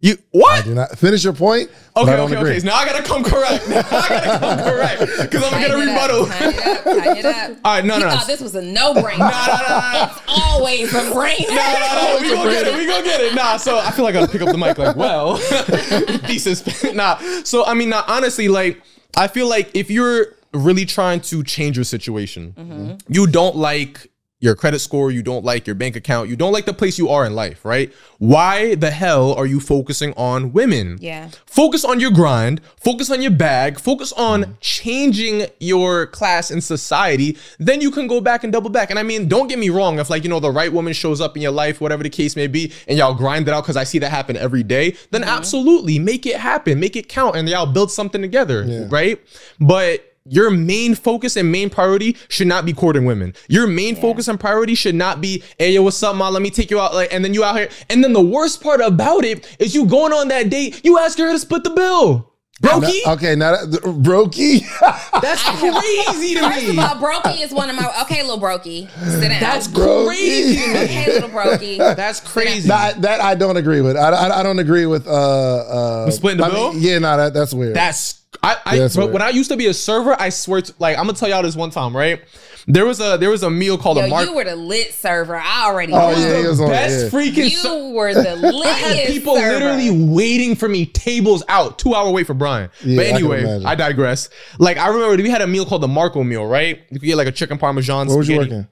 [0.00, 1.70] You I what do not finish your point.
[1.96, 2.50] okay okay agree.
[2.50, 5.66] okay so now i gotta come correct now i gotta come correct because i'm gonna
[5.66, 7.50] get a Tighten up, rebuttal it up, tighten it up.
[7.64, 9.18] all right no you no no thought this was a no-brainer.
[9.18, 11.48] no no no no It's always a brainer.
[11.48, 12.76] No, no, no, we gonna get it.
[12.78, 13.34] We gonna get it.
[13.34, 14.76] Nah, so I feel like I gotta pick up the mic.
[14.78, 15.36] Like, well,
[16.26, 16.62] thesis.
[16.94, 17.18] Nah.
[17.44, 18.80] So I mean, nah, honestly, like,
[19.16, 23.12] I feel like if you're really trying to change your situation, Mm-hmm.
[23.12, 26.66] you don't like your credit score, you don't like your bank account, you don't like
[26.66, 27.90] the place you are in life, right?
[28.18, 30.98] Why the hell are you focusing on women?
[31.00, 31.30] Yeah.
[31.46, 34.52] Focus on your grind, focus on your bag, focus on mm-hmm.
[34.60, 37.38] changing your class in society.
[37.58, 38.90] Then you can go back and double back.
[38.90, 41.20] And I mean, don't get me wrong, if like, you know, the right woman shows
[41.22, 43.76] up in your life, whatever the case may be, and y'all grind it out because
[43.76, 45.30] I see that happen every day, then mm-hmm.
[45.30, 49.18] absolutely make it happen, make it count, and y'all build something together, right?
[49.58, 53.34] But your main focus and main priority should not be courting women.
[53.48, 56.28] Your main focus and priority should not be, hey, yo, what's up, ma?
[56.28, 56.94] Let me take you out.
[56.94, 57.68] Like, and then you out here.
[57.88, 61.18] And then the worst part about it is you going on that date, you ask
[61.18, 62.32] her to split the bill.
[62.62, 63.06] Brokey?
[63.06, 64.60] Okay, now that, Brokey.
[65.20, 66.82] That's crazy to First of me.
[66.82, 67.86] all, Brokey is one of my.
[68.02, 69.40] Okay, little Brokey, sit down.
[69.40, 70.06] That's Brokey.
[70.06, 71.76] crazy to okay, little Brokey.
[71.96, 72.68] That's crazy.
[72.68, 73.98] that, that I don't agree with.
[73.98, 75.06] I, I, I don't agree with.
[75.06, 76.80] Uh, uh, splitting the I mean, bill?
[76.80, 77.76] yeah, no, that, that's weird.
[77.76, 79.12] That's I, I That's bro, weird.
[79.14, 81.42] when I used to be a server, I swear to like I'm gonna tell y'all
[81.42, 82.22] this one time, right?
[82.68, 84.26] There was a there was a meal called Yo, a mark.
[84.28, 85.36] you were the lit server.
[85.36, 86.10] I already Oh, know.
[86.18, 87.18] yeah, he was on best yeah.
[87.20, 91.78] freaking You ser- were the lit I had people literally waiting for me, tables out,
[91.78, 92.70] two hour wait for Brian.
[92.84, 93.66] Yeah, but anyway, imagine.
[93.66, 94.28] I, digress.
[94.58, 96.80] Like I remember we had a meal called the Marco meal, right?
[96.90, 98.08] You could get like a chicken parmesan.
[98.08, 98.66] Where was you working?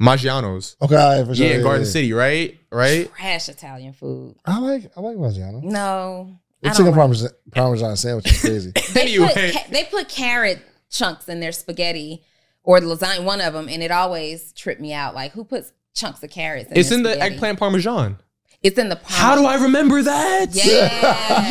[0.00, 0.76] Maggiano's.
[0.80, 1.46] Okay, all right, for sure.
[1.46, 2.58] Yeah, in Garden City, right?
[2.72, 3.12] Right?
[3.14, 4.36] trash Italian food.
[4.46, 5.62] I like I like Maggiano.
[5.62, 8.72] No, The I chicken parmesan, parmesan sandwich is crazy.
[8.92, 9.26] They Anyway.
[9.28, 12.22] put ca- they put carrot chunks in their spaghetti
[12.62, 15.14] or the lasagna, one of them, and it always tripped me out.
[15.14, 16.70] Like who puts chunks of carrots?
[16.70, 17.34] In It's their in the spaghetti?
[17.34, 18.18] eggplant parmesan.
[18.62, 18.96] It's in the.
[18.96, 19.10] Park.
[19.10, 20.48] How do I remember that?
[20.52, 21.48] Yeah.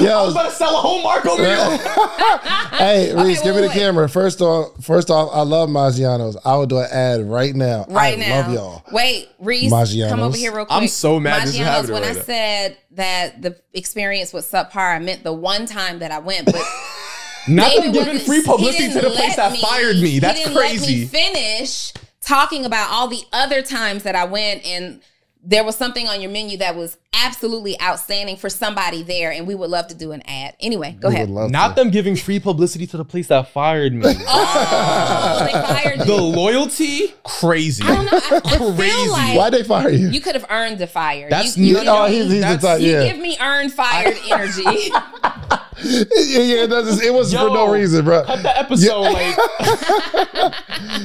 [0.00, 0.18] Yo!
[0.18, 1.76] I was about to sell a whole Marco meal.
[2.78, 3.72] hey Reese, wait, give me the wait.
[3.74, 4.08] camera.
[4.08, 6.36] First off, first off, I love Maggiano's.
[6.44, 7.84] I would do an ad right now.
[7.88, 8.40] right I now.
[8.42, 8.84] love y'all.
[8.92, 10.10] Wait, Reese, Maggiano's.
[10.10, 10.82] come over here real quick.
[10.82, 12.22] I'm so mad this is happening when right I now.
[12.22, 16.62] said that the experience was subpar, I meant the one time that I went, but
[17.48, 20.10] Not David them giving wasn't- free publicity to the place let that fired me.
[20.10, 21.06] He That's didn't Let me crazy.
[21.06, 25.00] finish talking about all the other times that I went and
[25.50, 29.54] there was something on your menu that was absolutely outstanding for somebody there, and we
[29.54, 30.54] would love to do an ad.
[30.60, 31.30] Anyway, go We ahead.
[31.30, 31.74] love Not to.
[31.76, 34.04] them giving free publicity to the place that fired me.
[34.28, 36.20] Oh, they fired the you.
[36.20, 37.82] loyalty, crazy.
[37.82, 38.10] I don't know.
[38.12, 38.90] I, I Crazy.
[38.92, 40.10] feel like Why'd they fire you?
[40.10, 41.28] you could have earned the fire.
[41.30, 42.80] That's you, you, not- know, oh, he's, he's the That's- type.
[42.82, 44.64] you give me earned fired energy.
[45.84, 46.62] yeah, yeah.
[46.64, 48.24] It, does, it was for no reason, bro.
[48.24, 49.00] Cut the episode.
[49.00, 49.36] Like,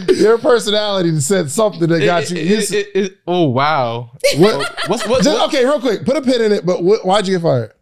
[0.17, 2.37] Your personality said something that got you.
[2.37, 4.11] it- you it- it- it- oh wow.
[4.37, 5.23] what, What's what?
[5.23, 6.65] just, what- okay, real quick, put a pin in it.
[6.65, 7.73] But what, why'd you get fired?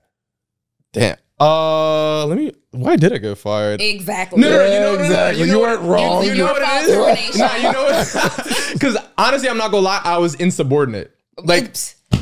[0.94, 1.18] Damn.
[1.40, 2.54] Uh, let me.
[2.72, 3.82] Why did I get fired?
[3.82, 4.40] Exactly.
[4.42, 5.42] No, no, no, you know, no, no, no, exactly.
[5.48, 6.24] You know weren't wrong.
[6.24, 6.96] You, you You know what it is?
[6.96, 7.40] termination.
[7.40, 8.70] Nah, you know what?
[8.74, 10.02] Because honestly, I'm not gonna lie.
[10.04, 11.12] I was insubordinate.
[11.44, 11.76] Like,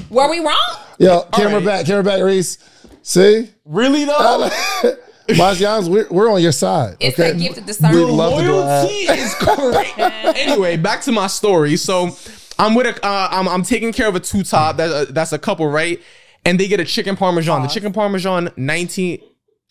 [0.09, 0.75] Were we wrong?
[0.99, 1.65] Yo, camera right.
[1.65, 2.57] back, camera back, Reese.
[3.01, 3.49] See?
[3.65, 4.49] really though?
[5.29, 6.97] Maggiano's, we're, we're on your side.
[6.99, 7.33] It's okay?
[7.33, 8.09] that gift of We'd discernment.
[8.09, 8.51] love to.
[8.51, 9.97] Loyalty is great.
[10.37, 11.77] anyway, back to my story.
[11.77, 12.09] So
[12.57, 14.77] I'm with a, uh, I'm, I'm taking care of a two top.
[14.77, 16.01] That, uh, that's a couple, right?
[16.45, 17.61] And they get a chicken parmesan.
[17.61, 19.21] The chicken parmesan, 19.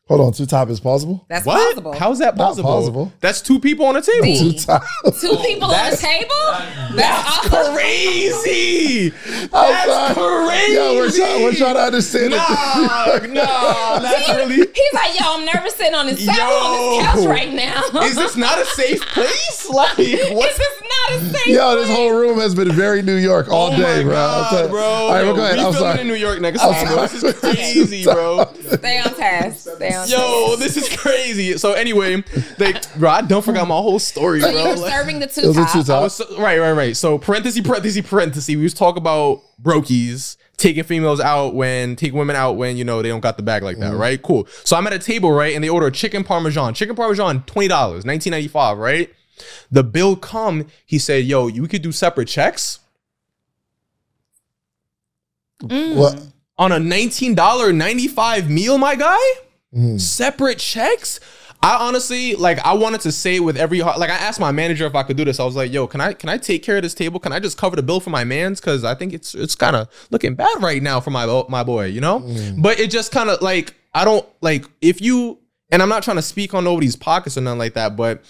[0.08, 1.24] Hold on, two top is possible?
[1.28, 1.68] That's What?
[1.74, 1.92] possible.
[1.92, 2.68] How's that Not possible?
[2.68, 3.12] possible.
[3.20, 4.26] That's two people on a table.
[4.26, 4.82] Two top.
[5.20, 6.96] Two people on the That's- table?
[6.96, 7.74] That's awesome.
[7.74, 9.12] Crazy.
[9.34, 10.74] I'm That's crazy.
[10.74, 13.30] Yo, we're trying, we're trying to understand Nah, it.
[13.32, 14.56] nah, that's really.
[14.56, 17.82] He's like, yo, I'm nervous sitting on this table on this couch right now.
[18.02, 19.54] Is this not a safe place?
[19.68, 23.16] Like, This what's is not a safe Yo, this whole room has been very New
[23.16, 24.12] York all Oh day, my bro.
[24.14, 24.82] God, bro.
[24.82, 25.58] All right, Yo, well, go ahead.
[25.58, 26.00] we I'm sorry.
[26.00, 26.86] in New York next time.
[26.96, 28.50] This is crazy, bro.
[28.72, 29.68] Stay on task.
[29.76, 31.56] Stay on Yo, this is crazy.
[31.58, 32.22] So anyway,
[32.58, 34.60] they, bro, I don't forget my whole story, So bro.
[34.60, 35.72] you were Like- serving the two Those are top.
[35.72, 36.02] two top.
[36.02, 36.96] was right, right, right.
[36.96, 38.48] So parenthesis, parenthesis, parenthesis.
[38.54, 43.00] We was talking about brokies taking females out when taking women out when you know
[43.00, 44.00] they don't got the bag like that, mm-hmm.
[44.00, 44.22] right?
[44.22, 44.46] Cool.
[44.64, 46.74] So I'm at a table, right, and they order a chicken parmesan.
[46.74, 49.10] Chicken parmesan, twenty dollars, nineteen ninety five, right?
[49.70, 50.66] The bill come.
[50.84, 52.80] He said, "Yo, you could do separate checks
[55.62, 55.94] mm.
[55.94, 56.22] What?
[56.58, 59.18] on a nineteen dollar ninety five meal, my guy."
[59.74, 60.00] Mm.
[60.00, 61.20] Separate checks.
[61.62, 62.58] I honestly like.
[62.60, 63.98] I wanted to say it with every heart.
[63.98, 65.40] Like I asked my manager if I could do this.
[65.40, 67.18] I was like, "Yo, can I can I take care of this table?
[67.18, 68.60] Can I just cover the bill for my man's?
[68.60, 71.86] Because I think it's it's kind of looking bad right now for my my boy,
[71.86, 72.20] you know.
[72.20, 72.62] Mm.
[72.62, 75.40] But it just kind of like I don't like if you
[75.70, 77.96] and I'm not trying to speak on nobody's pockets or nothing like that.
[77.96, 78.24] But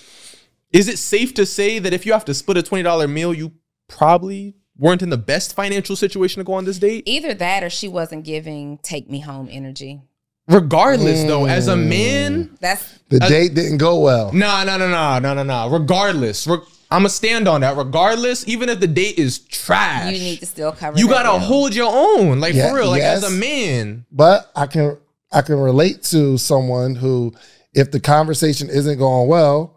[0.73, 3.35] is it safe to say that if you have to split a twenty dollar meal,
[3.35, 3.53] you
[3.89, 7.05] probably weren't in the best financial situation to go on this date?
[7.07, 10.01] Either that or she wasn't giving take me home energy.
[10.49, 14.33] Regardless, though, as a man, That's The Uh, date didn't go well.
[14.33, 15.69] No, no, no, no, no, no, no.
[15.71, 16.59] Regardless, re-
[16.91, 17.77] I'm gonna stand on that.
[17.77, 20.99] Regardless, even if the date is trash, you need to still cover.
[20.99, 21.47] you that gotta bill.
[21.47, 24.05] hold your own, like Yeah, for real, like as a man.
[24.13, 24.97] But I can
[25.33, 27.35] I can relate to someone who,
[27.75, 29.75] if the conversation isn't going well,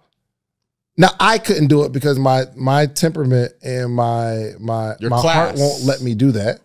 [0.98, 5.56] now I couldn't do it because my my temperament and my my Your my heart
[5.56, 5.60] class.
[5.60, 6.60] won't let me do that.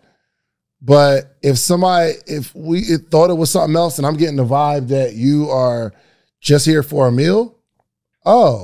[0.81, 4.89] But if somebody if we thought it was something else and I'm getting the vibe
[4.89, 5.93] that you are
[6.39, 7.55] just here for a meal,
[8.25, 8.63] oh,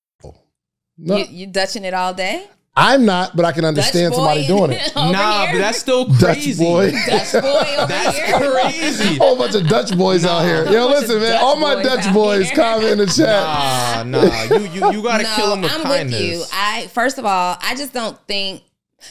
[0.97, 2.47] No, You, you dutching it all day?
[2.73, 4.93] I'm not, but I can understand somebody doing it.
[4.95, 5.55] nah, here?
[5.55, 6.63] but that's still Dutch crazy.
[6.63, 6.91] boy.
[7.05, 7.39] Dutch boy
[7.77, 8.51] over That's here.
[8.51, 9.15] crazy.
[9.19, 10.63] Whole bunch of Dutch boys out here.
[10.71, 11.31] Yo, listen, man.
[11.33, 12.55] Dutch All my boys Dutch boys here.
[12.55, 14.07] comment in the chat.
[14.07, 14.43] Nah, nah.
[14.55, 16.13] You you you gotta kill them with I'm kindness.
[16.21, 16.43] with you.
[16.53, 18.63] I first of all, I just don't think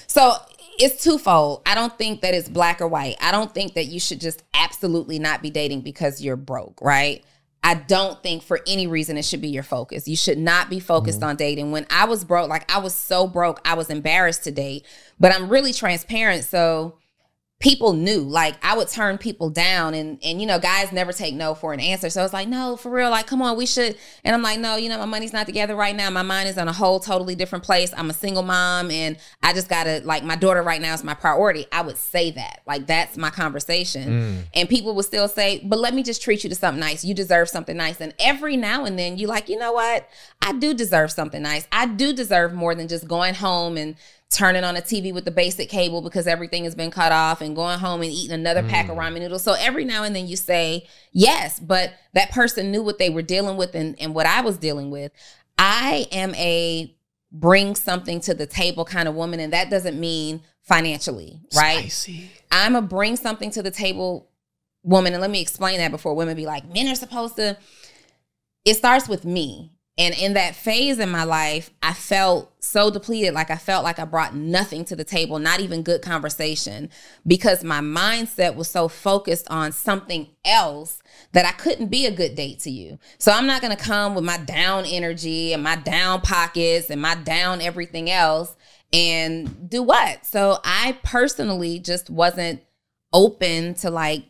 [0.07, 0.33] so.
[0.79, 1.61] It's twofold.
[1.67, 3.17] I don't think that it's black or white.
[3.21, 7.23] I don't think that you should just absolutely not be dating because you're broke, right?
[7.63, 10.09] I don't think for any reason it should be your focus.
[10.09, 11.29] You should not be focused mm-hmm.
[11.31, 11.73] on dating.
[11.73, 14.87] When I was broke, like I was so broke, I was embarrassed to date,
[15.19, 16.45] but I'm really transparent.
[16.45, 16.95] So
[17.61, 21.35] people knew like i would turn people down and and you know guys never take
[21.35, 22.09] no for an answer.
[22.09, 24.77] So it's like no for real like come on we should and i'm like no
[24.77, 26.09] you know my money's not together right now.
[26.11, 27.93] My mind is on a whole totally different place.
[27.97, 31.15] I'm a single mom and i just gotta like my daughter right now is my
[31.15, 31.67] priority.
[31.71, 34.09] I would say that like that's my conversation.
[34.09, 34.43] Mm.
[34.55, 37.05] And people would still say but let me just treat you to something nice.
[37.05, 38.01] You deserve something nice.
[38.01, 40.09] And every now and then you like you know what?
[40.41, 41.69] I do deserve something nice.
[41.71, 43.97] I do deserve more than just going home and
[44.31, 47.57] turning on a TV with the basic cable because everything has been cut off and
[47.57, 49.01] going home and eating another pack of mm.
[49.01, 49.43] ramen noodles.
[49.43, 53.23] So every now and then you say yes, but that person knew what they were
[53.23, 55.11] dealing with and, and what I was dealing with.
[55.59, 56.95] I am a
[57.33, 61.85] bring something to the table kind of woman, and that doesn't mean financially, right?
[62.51, 64.31] I'm a bring something to the table
[64.83, 65.13] woman.
[65.13, 67.57] And let me explain that before women be like, men are supposed to.
[68.65, 69.73] It starts with me.
[69.99, 73.35] And in that phase in my life, I felt so depleted.
[73.35, 76.89] Like I felt like I brought nothing to the table, not even good conversation,
[77.27, 82.35] because my mindset was so focused on something else that I couldn't be a good
[82.35, 82.99] date to you.
[83.19, 87.03] So I'm not going to come with my down energy and my down pockets and
[87.03, 88.57] my down everything else
[88.93, 90.25] and do what?
[90.25, 92.63] So I personally just wasn't
[93.13, 94.25] open to like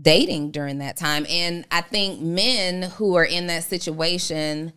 [0.00, 1.26] dating during that time.
[1.28, 4.72] And I think men who are in that situation,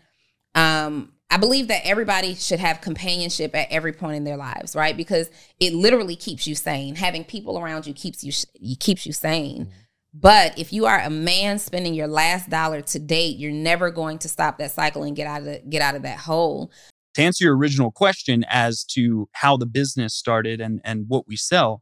[0.55, 4.95] um, I believe that everybody should have companionship at every point in their lives, right?
[4.95, 6.95] Because it literally keeps you sane.
[6.95, 9.65] Having people around you keeps you keeps you sane.
[9.65, 9.71] Mm-hmm.
[10.13, 14.17] But if you are a man spending your last dollar to date, you're never going
[14.19, 16.69] to stop that cycle and get out of the, get out of that hole.
[17.13, 21.37] To answer your original question as to how the business started and and what we
[21.37, 21.81] sell,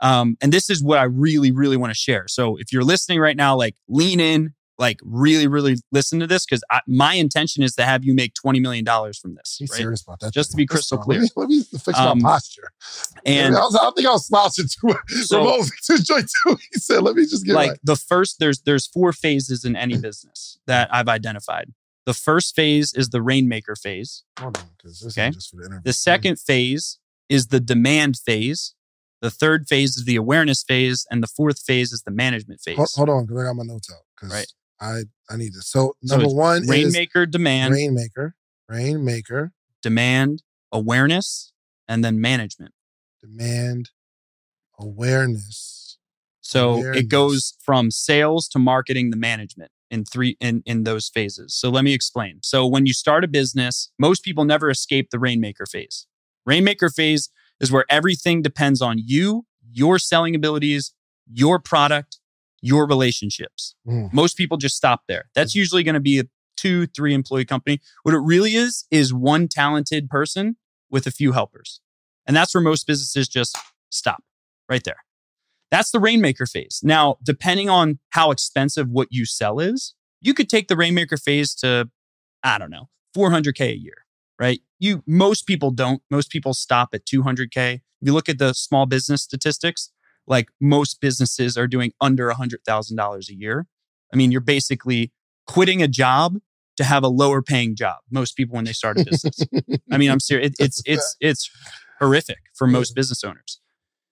[0.00, 2.26] um, and this is what I really, really want to share.
[2.28, 6.46] So if you're listening right now, like lean in, like really, really listen to this
[6.46, 9.58] because my intention is to have you make $20 million from this.
[9.58, 9.76] Be right?
[9.76, 10.32] serious about that.
[10.32, 11.20] Just to be crystal clear.
[11.20, 12.70] Let me, let me fix um, my posture.
[13.26, 16.56] And I, was, I, don't think I was sponsored to so, Ramon enjoy too.
[16.72, 19.98] He said, let me just get like the first, there's, there's four phases in any
[19.98, 21.72] business that I've identified.
[22.06, 24.24] The first phase is the rainmaker phase.
[24.38, 25.28] Hold on, because this okay?
[25.28, 25.82] is just for the interview.
[25.84, 28.74] The second phase is the demand phase.
[29.20, 32.76] The third phase is the awareness phase, and the fourth phase is the management phase.
[32.76, 34.30] Hold, hold on, because I got my notes out.
[34.30, 34.46] Right.
[34.80, 35.68] I I need this.
[35.68, 38.34] So number so one rainmaker demand, rainmaker,
[38.68, 39.52] rainmaker,
[39.82, 40.42] demand,
[40.72, 41.52] awareness,
[41.88, 42.72] and then management.
[43.20, 43.90] Demand,
[44.78, 45.98] awareness.
[46.40, 47.02] So awareness.
[47.02, 51.54] it goes from sales to marketing the management in three in in those phases.
[51.54, 52.38] So let me explain.
[52.42, 56.06] So when you start a business, most people never escape the rainmaker phase.
[56.46, 57.30] Rainmaker phase
[57.60, 60.92] is where everything depends on you, your selling abilities,
[61.30, 62.18] your product,
[62.60, 63.74] your relationships.
[63.86, 64.12] Mm.
[64.12, 65.30] Most people just stop there.
[65.34, 65.56] That's mm.
[65.56, 66.24] usually going to be a
[66.56, 67.80] two, three employee company.
[68.02, 70.56] What it really is, is one talented person
[70.90, 71.80] with a few helpers.
[72.26, 73.56] And that's where most businesses just
[73.90, 74.22] stop
[74.68, 74.98] right there.
[75.70, 76.80] That's the rainmaker phase.
[76.82, 81.54] Now, depending on how expensive what you sell is, you could take the rainmaker phase
[81.56, 81.90] to,
[82.42, 84.04] I don't know, 400K a year
[84.38, 84.60] right?
[84.78, 86.02] You most people don't.
[86.10, 87.74] Most people stop at 200k.
[87.74, 89.90] If you look at the small business statistics,
[90.26, 93.66] like most businesses are doing under $100,000 a year.
[94.12, 95.12] I mean, you're basically
[95.46, 96.36] quitting a job
[96.76, 97.96] to have a lower paying job.
[98.10, 99.40] Most people when they start a business.
[99.90, 100.50] I mean, I'm serious.
[100.50, 101.50] It, it's it's it's
[101.98, 103.60] horrific for most business owners.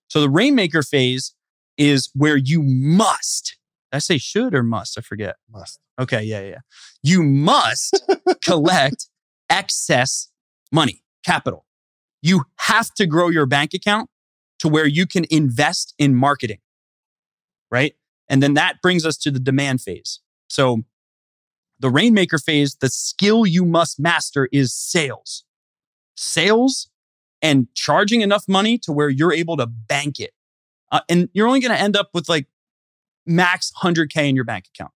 [0.08, 1.34] So the rainmaker phase
[1.78, 3.56] is where you must.
[3.92, 4.98] I say should or must?
[4.98, 5.36] I forget.
[5.50, 5.78] Must.
[5.98, 6.58] Okay, yeah, yeah.
[7.02, 8.02] You must
[8.44, 9.08] collect
[9.50, 10.28] excess
[10.72, 11.64] money, capital.
[12.22, 14.10] You have to grow your bank account
[14.58, 16.58] to where you can invest in marketing,
[17.70, 17.94] right?
[18.28, 20.20] And then that brings us to the demand phase.
[20.48, 20.82] So
[21.78, 25.44] the rainmaker phase, the skill you must master is sales.
[26.16, 26.88] Sales
[27.42, 30.32] and charging enough money to where you're able to bank it.
[30.90, 32.46] Uh, and you're only going to end up with like
[33.26, 34.92] max 100K in your bank account.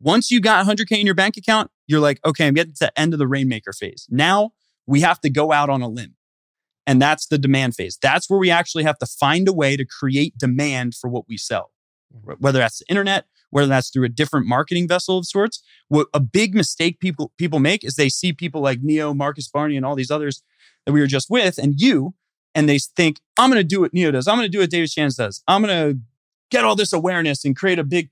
[0.00, 2.98] Once you got 100K in your bank account, you're like, okay, I'm getting to the
[2.98, 4.08] end of the rainmaker phase.
[4.10, 4.50] Now
[4.86, 6.16] we have to go out on a limb.
[6.86, 7.96] And that's the demand phase.
[8.02, 11.36] That's where we actually have to find a way to create demand for what we
[11.36, 11.70] sell,
[12.12, 12.32] mm-hmm.
[12.40, 15.62] whether that's the internet, whether that's through a different marketing vessel of sorts.
[15.86, 19.76] What a big mistake people people make is they see people like Neo, Marcus Barney,
[19.76, 20.42] and all these others
[20.84, 22.14] that we were just with, and you,
[22.54, 24.26] and they think, I'm going to do what Neo does.
[24.26, 25.42] I'm going to do what David Shands does.
[25.46, 26.00] I'm going to
[26.50, 28.10] get all this awareness and create a big.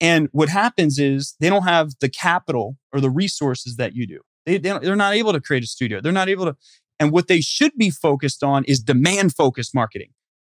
[0.00, 4.20] And what happens is they don't have the capital or the resources that you do.
[4.46, 6.00] They, they they're not able to create a studio.
[6.00, 6.56] They're not able to.
[6.98, 10.10] And what they should be focused on is demand focused marketing.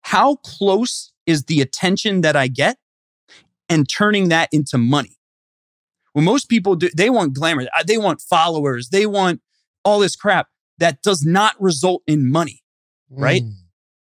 [0.04, 2.78] How close is the attention that I get
[3.70, 5.18] and turning that into money?
[6.14, 7.68] Well, most people do, they want glamour.
[7.78, 8.90] Uh, they want followers.
[8.90, 9.42] They want
[9.86, 10.48] all this crap
[10.80, 12.64] that does not result in money,
[13.10, 13.44] right?
[13.44, 13.54] Mm.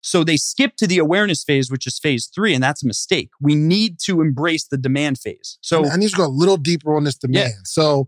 [0.02, 3.30] So they skip to the awareness phase, which is phase three, and that's a mistake.
[3.42, 5.58] We need to embrace the demand phase.
[5.62, 7.50] So I need to go a little deeper on this demand.
[7.50, 7.62] Yeah.
[7.66, 8.08] So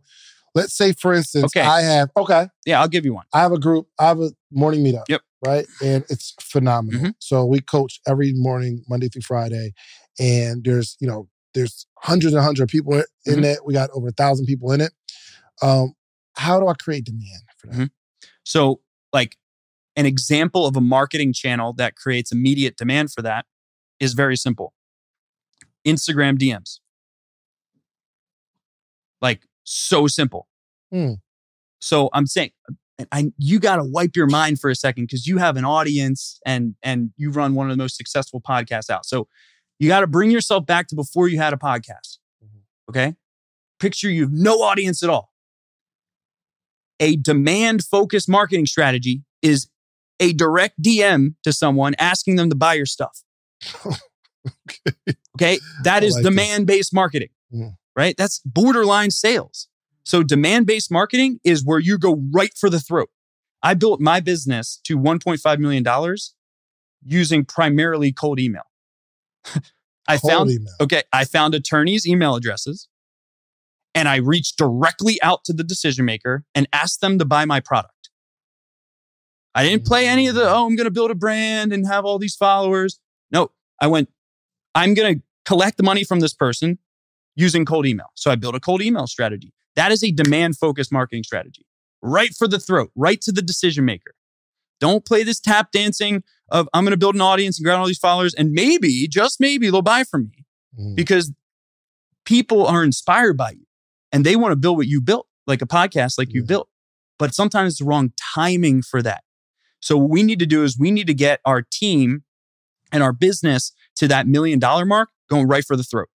[0.55, 1.61] let's say, for instance, okay.
[1.61, 2.47] I have okay.
[2.65, 3.25] Yeah, I'll give you one.
[3.33, 3.87] I have a group.
[3.99, 5.03] I have a morning meetup.
[5.09, 5.21] Yep.
[5.43, 7.01] Right, and it's phenomenal.
[7.01, 7.09] Mm-hmm.
[7.17, 9.73] So we coach every morning, Monday through Friday,
[10.19, 13.43] and there's you know there's hundreds and hundreds of people in mm-hmm.
[13.43, 13.65] it.
[13.65, 14.91] We got over a thousand people in it.
[15.63, 15.93] Um,
[16.35, 17.73] how do I create demand for that?
[17.73, 17.85] Mm-hmm.
[18.43, 18.81] So,
[19.13, 19.35] like
[19.95, 23.45] an example of a marketing channel that creates immediate demand for that
[23.99, 24.73] is very simple
[25.85, 26.79] Instagram DMs.
[29.21, 30.47] Like, so simple.
[30.91, 31.13] Hmm.
[31.79, 32.51] So I'm saying,
[33.11, 36.39] I, you got to wipe your mind for a second because you have an audience
[36.45, 39.05] and and you run one of the most successful podcasts out.
[39.05, 39.27] So
[39.79, 42.19] you got to bring yourself back to before you had a podcast.
[42.43, 42.89] Mm-hmm.
[42.89, 43.15] Okay,
[43.79, 45.31] picture you have no audience at all.
[46.99, 49.67] A demand focused marketing strategy is
[50.21, 53.23] a direct DM to someone asking them to buy your stuff.
[53.85, 55.15] okay.
[55.35, 55.59] okay.
[55.83, 57.75] That is like demand based marketing, mm.
[57.95, 58.15] right?
[58.17, 59.67] That's borderline sales.
[60.03, 63.09] So demand based marketing is where you go right for the throat.
[63.63, 66.17] I built my business to $1.5 million
[67.03, 68.63] using primarily cold email.
[70.07, 70.73] I Cold found email.
[70.81, 72.87] okay, I found attorneys' email addresses
[73.93, 77.59] and I reached directly out to the decision maker and asked them to buy my
[77.59, 78.00] product.
[79.53, 82.05] I didn't play any of the, oh, I'm going to build a brand and have
[82.05, 82.99] all these followers.
[83.31, 84.09] No, I went,
[84.75, 86.79] I'm going to collect the money from this person
[87.35, 88.07] using cold email.
[88.15, 89.53] So I built a cold email strategy.
[89.75, 91.65] That is a demand focused marketing strategy,
[92.01, 94.13] right for the throat, right to the decision maker.
[94.79, 97.85] Don't play this tap dancing of I'm going to build an audience and grab all
[97.87, 100.45] these followers and maybe, just maybe, they'll buy from me
[100.79, 100.95] Mm.
[100.95, 101.33] because
[102.25, 103.65] people are inspired by you
[104.13, 106.69] and they want to build what you built, like a podcast like you built.
[107.19, 109.23] But sometimes it's the wrong timing for that.
[109.81, 112.23] So what we need to do is we need to get our team
[112.91, 116.09] and our business to that million dollar mark going right for the throat.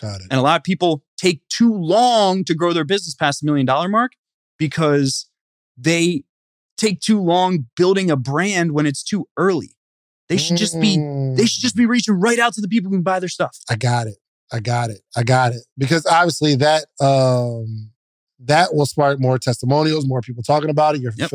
[0.00, 0.28] Got it.
[0.30, 3.66] And a lot of people take too long to grow their business past the million
[3.66, 4.12] dollar mark
[4.58, 5.28] because
[5.76, 6.22] they
[6.76, 9.74] take too long building a brand when it's too early.
[10.28, 10.98] They should just be
[11.36, 13.56] they should just be reaching right out to the people who can buy their stuff.
[13.70, 14.18] I got it.
[14.52, 15.00] I got it.
[15.16, 15.62] I got it.
[15.76, 17.90] Because obviously that um
[18.40, 21.00] that will spark more testimonials, more people talking about it.
[21.00, 21.30] You're Yep.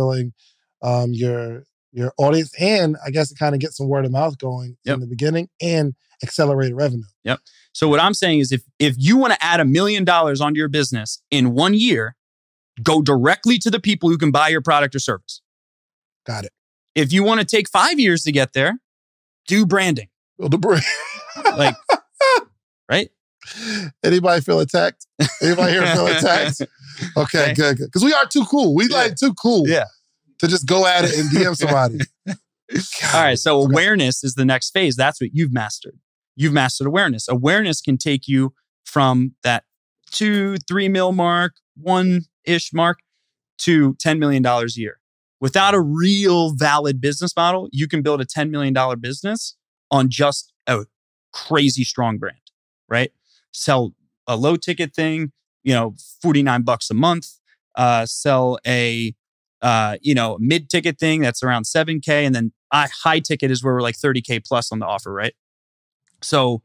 [0.84, 4.38] Um your your audience and I guess it kind of gets some word of mouth
[4.38, 4.95] going Yep.
[4.95, 7.03] in the beginning and accelerated revenue.
[7.23, 7.39] Yep.
[7.73, 10.57] So what I'm saying is if if you want to add a million dollars onto
[10.57, 12.15] your business in one year,
[12.81, 15.41] go directly to the people who can buy your product or service.
[16.25, 16.51] Got it.
[16.95, 18.79] If you want to take 5 years to get there,
[19.47, 20.09] do branding.
[20.39, 20.84] Build the brand.
[21.55, 21.75] Like
[22.89, 23.09] right?
[24.03, 25.05] Anybody feel attacked?
[25.41, 26.61] Anybody here feel attacked?
[27.17, 27.53] Okay, Okay.
[27.53, 27.86] good, good.
[27.86, 28.73] Because we are too cool.
[28.73, 28.95] We Yeah.
[28.97, 29.86] like too cool Yeah.
[30.43, 31.99] To just go at it and DM somebody.
[33.13, 33.39] All right.
[33.39, 34.95] So awareness is the next phase.
[34.97, 35.97] That's what you've mastered.
[36.35, 37.29] You've mastered awareness.
[37.29, 39.63] Awareness can take you from that
[40.11, 42.99] two, three mil mark, one ish mark
[43.59, 44.99] to $10 million a year.
[45.39, 49.55] Without a real valid business model, you can build a $10 million business
[49.91, 50.85] on just a
[51.31, 52.37] crazy strong brand,
[52.89, 53.11] right?
[53.53, 53.93] Sell
[54.27, 55.31] a low ticket thing,
[55.63, 57.27] you know, 49 bucks a month,
[57.75, 59.13] uh, sell a,
[59.64, 62.07] uh, you know, mid ticket thing that's around 7K.
[62.09, 65.34] And then high ticket is where we're like 30K plus on the offer, right?
[66.22, 66.61] So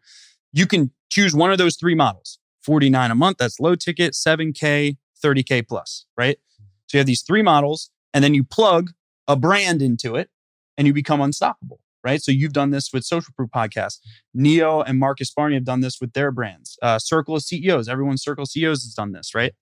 [0.53, 4.97] you can choose one of those three models 49 a month, that's low ticket, 7K,
[5.25, 6.39] 30K plus, right?
[6.87, 8.91] So you have these three models, and then you plug
[9.27, 10.29] a brand into it
[10.77, 12.21] and you become unstoppable, right?
[12.21, 13.99] So you've done this with Social Proof Podcast.
[14.35, 16.79] Neo and Marcus Barney have done this with their brands.
[16.83, 19.53] Uh, Circle of CEOs, everyone's Circle of CEOs has done this, right?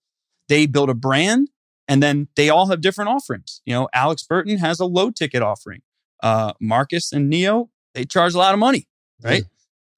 [0.49, 1.49] They build a brand
[1.89, 3.61] and then they all have different offerings.
[3.65, 5.83] You know, Alex Burton has a low ticket offering.
[6.23, 8.89] Uh, Marcus and Neo, they charge a lot of money,
[9.23, 9.45] right?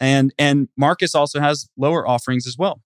[0.00, 2.82] And and Marcus also has lower offerings as well.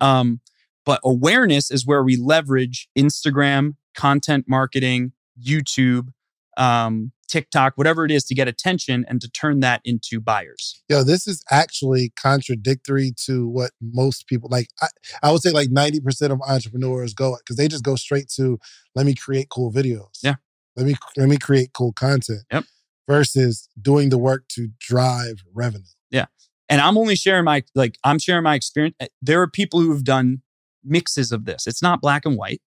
[0.00, 0.40] Um,
[0.86, 5.12] but awareness is where we leverage Instagram, content marketing,
[5.42, 6.08] YouTube,
[6.56, 10.82] um, TikTok, whatever it is to get attention and to turn that into buyers.
[10.88, 14.68] Yo, this is actually contradictory to what most people like.
[14.80, 14.88] I,
[15.22, 18.58] I would say like 90% of entrepreneurs go because they just go straight to
[18.94, 20.18] let me create cool videos.
[20.22, 20.34] Yeah.
[20.76, 22.42] Let me let me create cool content.
[22.52, 22.64] Yep.
[23.08, 25.84] Versus doing the work to drive revenue.
[26.10, 26.26] Yeah.
[26.68, 28.96] And I'm only sharing my like I'm sharing my experience.
[29.00, 30.42] Uh, There are people who have done
[30.82, 31.66] mixes of this.
[31.66, 32.62] It's not black and white,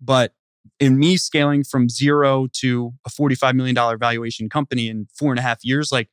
[0.00, 0.34] but
[0.78, 5.42] in me scaling from zero to a $45 million valuation company in four and a
[5.42, 6.08] half years, like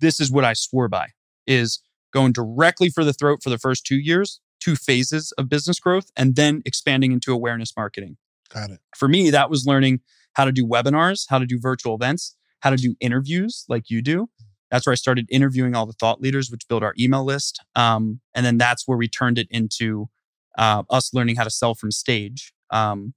[0.00, 1.08] this is what I swore by
[1.46, 1.80] is
[2.12, 6.10] going directly for the throat for the first two years, two phases of business growth,
[6.16, 8.16] and then expanding into awareness marketing
[8.52, 8.80] Got it.
[8.96, 10.00] for me, that was learning
[10.34, 14.02] how to do webinars, how to do virtual events, how to do interviews like you
[14.02, 14.28] do.
[14.70, 17.60] That's where I started interviewing all the thought leaders, which built our email list.
[17.74, 20.08] Um, and then that's where we turned it into
[20.56, 23.14] uh, us learning how to sell from stage, um,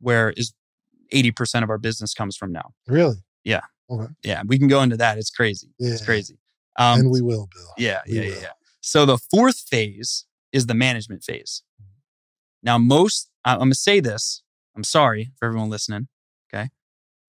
[0.00, 0.52] where is
[1.12, 2.72] 80% of our business comes from now.
[2.86, 3.16] Really?
[3.44, 3.62] Yeah.
[3.90, 4.12] Okay.
[4.24, 5.18] Yeah, we can go into that.
[5.18, 5.68] It's crazy.
[5.78, 6.38] It's crazy.
[6.78, 7.72] Um, and we will, Bill.
[7.78, 8.42] yeah, We yeah, yeah, will.
[8.42, 8.48] yeah.
[8.80, 11.62] So the fourth phase is the management phase.
[12.62, 14.42] Now, most, I'm going to say this.
[14.76, 16.08] I'm sorry for everyone listening.
[16.52, 16.70] Okay.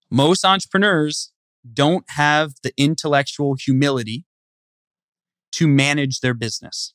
[0.09, 1.31] Most entrepreneurs
[1.73, 4.25] don't have the intellectual humility
[5.53, 6.93] to manage their business.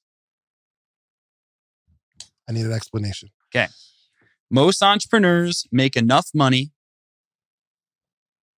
[2.49, 3.31] I need an explanation.
[4.53, 6.73] Most entrepreneurs make enough money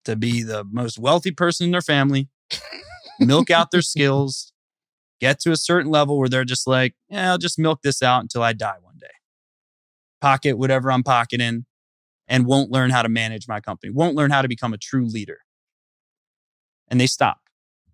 [0.05, 2.29] to be the most wealthy person in their family,
[3.21, 4.53] milk out their skills,
[5.21, 8.23] get to a certain level where they're just like, yeah, I'll just milk this out
[8.23, 9.07] until I die one day.
[10.21, 11.65] Pocket whatever I'm pocketing
[12.27, 15.07] and won't learn how to manage my company, won't learn how to become a true
[15.07, 15.39] leader.
[16.89, 17.39] And they stop.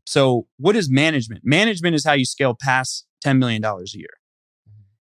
[0.07, 1.43] So, what is management?
[1.45, 4.20] Management is how you scale past $10 million a year.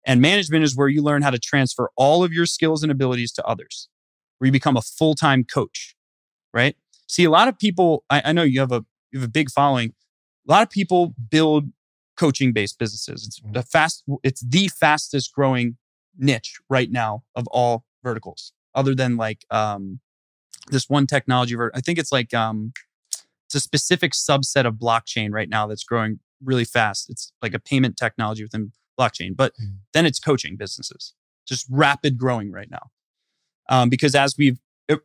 [0.06, 3.32] And management is where you learn how to transfer all of your skills and abilities
[3.32, 3.88] to others,
[4.38, 5.96] where you become a full time coach,
[6.54, 6.76] right?
[7.08, 9.50] See, a lot of people, I, I know you have a you have a big
[9.50, 9.92] following.
[10.48, 11.70] A lot of people build
[12.16, 13.26] coaching based businesses.
[13.26, 15.76] It's the fast it's the fastest growing
[16.16, 20.00] niche right now of all verticals other than like um
[20.68, 22.72] this one technology vert- I think it's like um
[23.46, 27.10] it's a specific subset of blockchain right now that's growing really fast.
[27.10, 29.78] It's like a payment technology within blockchain, but Mm.
[29.92, 31.14] then it's coaching businesses.
[31.46, 32.90] Just rapid growing right now.
[33.68, 34.58] Um, because as we've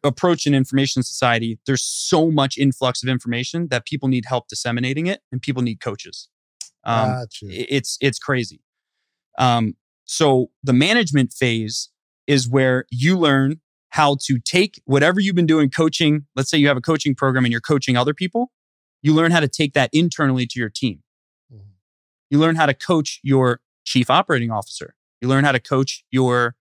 [0.03, 5.07] approached an information society, there's so much influx of information that people need help disseminating
[5.07, 6.29] it and people need coaches.
[6.83, 7.45] Um, Gotcha.
[7.49, 8.61] it's it's crazy.
[9.37, 9.75] Um,
[10.05, 11.89] so the management phase
[12.27, 16.25] is where you learn how to take whatever you've been doing coaching.
[16.35, 18.51] Let's say you have a coaching program and you're coaching other people.
[19.01, 21.01] You learn how to take that internally to your team.
[21.53, 21.71] Mhm.
[22.29, 24.95] You learn how to coach your chief operating officer.
[25.21, 26.55] You learn how to coach your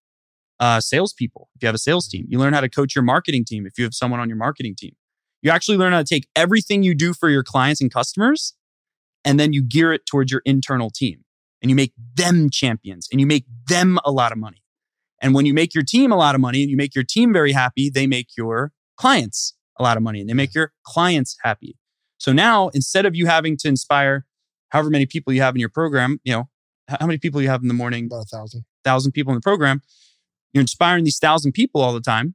[0.59, 2.27] uh, salespeople if you have a sales team.
[2.29, 4.75] You learn how to coach your marketing team if you have someone on your marketing
[4.79, 4.95] team.
[5.43, 8.55] You actually learn how to take everything you do for your clients and customers
[9.25, 11.25] and then you gear it towards your internal team
[11.63, 14.63] and you make them champions and you make them a lot of money.
[15.23, 17.33] And when you make your team a lot of money and you make your team
[17.33, 21.37] very happy, they make your clients a lot of money and they make your clients
[21.43, 21.77] happy.
[22.19, 24.27] So now instead of you having to inspire
[24.69, 26.50] however many people you have in your program, you know,
[26.99, 28.65] how many people you have in the morning, About a thousand.
[28.85, 29.83] thousand people in the program,
[30.53, 32.35] you're inspiring these thousand people all the time.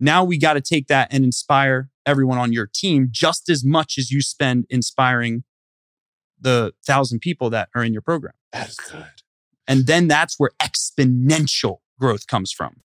[0.00, 3.96] Now we got to take that and inspire everyone on your team just as much
[3.98, 5.44] as you spend inspiring
[6.40, 8.34] the thousand people that are in your program.
[8.52, 9.06] That is good.
[9.66, 12.82] And then that's where exponential growth comes from.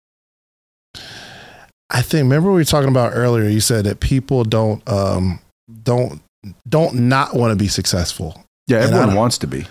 [1.89, 3.47] I think remember we were talking about earlier.
[3.47, 5.39] You said that people don't um
[5.83, 6.21] don't
[6.67, 8.43] don't not want to be successful.
[8.67, 9.67] Yeah, everyone wants to be.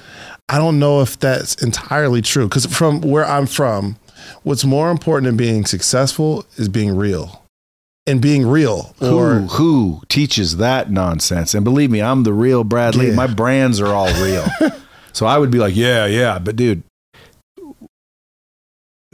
[0.48, 3.96] I don't know if that's entirely true because from where I'm from,
[4.42, 7.42] what's more important than being successful is being real,
[8.06, 8.94] and being real.
[9.00, 11.54] Or who who teaches that nonsense?
[11.54, 13.08] And believe me, I'm the real Bradley.
[13.08, 13.14] Yeah.
[13.14, 14.46] My brands are all real.
[15.12, 16.82] so I would be like, yeah, yeah, but dude,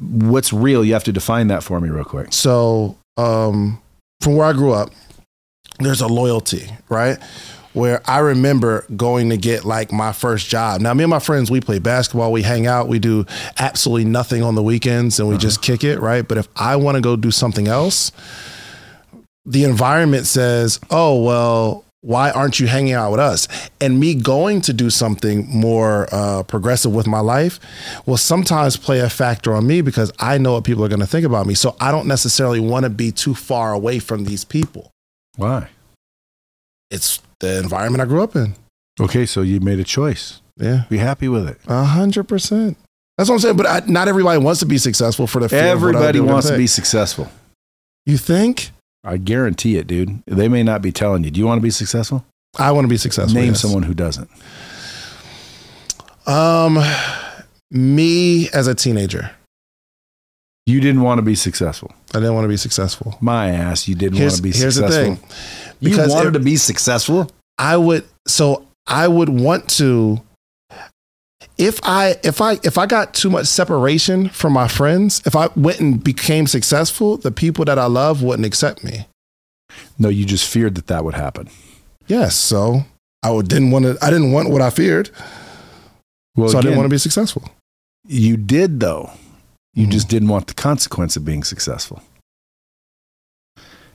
[0.01, 0.85] what's real?
[0.85, 2.33] You have to define that for me real quick.
[2.33, 3.81] so um,
[4.21, 4.91] from where I grew up,
[5.79, 7.19] there's a loyalty, right?
[7.73, 10.81] Where I remember going to get like my first job.
[10.81, 13.25] Now, me and my friends, we play basketball, we hang out, we do
[13.59, 16.27] absolutely nothing on the weekends, and we just kick it, right?
[16.27, 18.11] But if I want to go do something else,
[19.47, 23.47] the environment says, oh, well, why aren't you hanging out with us?
[23.81, 27.61] And me going to do something more uh, progressive with my life
[28.07, 31.07] will sometimes play a factor on me because I know what people are going to
[31.07, 31.55] think about me.
[31.55, 34.91] So I don't necessarily want to be too far away from these people.
[35.37, 35.69] Why?
[36.91, 38.55] It's the environment I grew up in.
[39.01, 40.41] Okay, so you made a choice.
[40.57, 41.59] Yeah, Be happy with it.
[41.67, 42.77] a hundred percent.
[43.17, 43.57] That's what I'm saying.
[43.57, 46.67] But I, not everybody wants to be successful for the fear Everybody wants to be
[46.67, 47.31] successful.
[48.07, 48.71] You think?
[49.05, 50.23] I guarantee it, dude.
[50.27, 51.31] They may not be telling you.
[51.31, 52.25] Do you want to be successful?
[52.59, 53.35] I want to be successful.
[53.35, 53.61] Name yes.
[53.61, 54.29] someone who doesn't.
[56.27, 56.79] Um,
[57.71, 59.31] me as a teenager,
[60.67, 61.93] You didn't want to be successful.
[62.15, 63.17] I didn't want to be successful.
[63.21, 65.11] My ass, you didn't Here's, want to be here's successful.
[65.15, 65.29] the thing.
[65.81, 67.31] You Because wanted if- to be successful?
[67.59, 70.21] I would so I would want to
[71.59, 75.49] if I if I if I got too much separation from my friends, if I
[75.57, 79.07] went and became successful, the people that I love wouldn't accept me.
[79.99, 81.51] No, you just feared that that would happen.
[82.07, 82.85] Yes, so
[83.23, 85.11] I would, didn't want to I didn't want what I feared,
[86.37, 87.45] Well, so I didn't want to be successful.
[88.09, 89.11] You did though.
[89.75, 89.91] You Mhm.
[89.91, 92.03] just didn't want the consequence of being successful.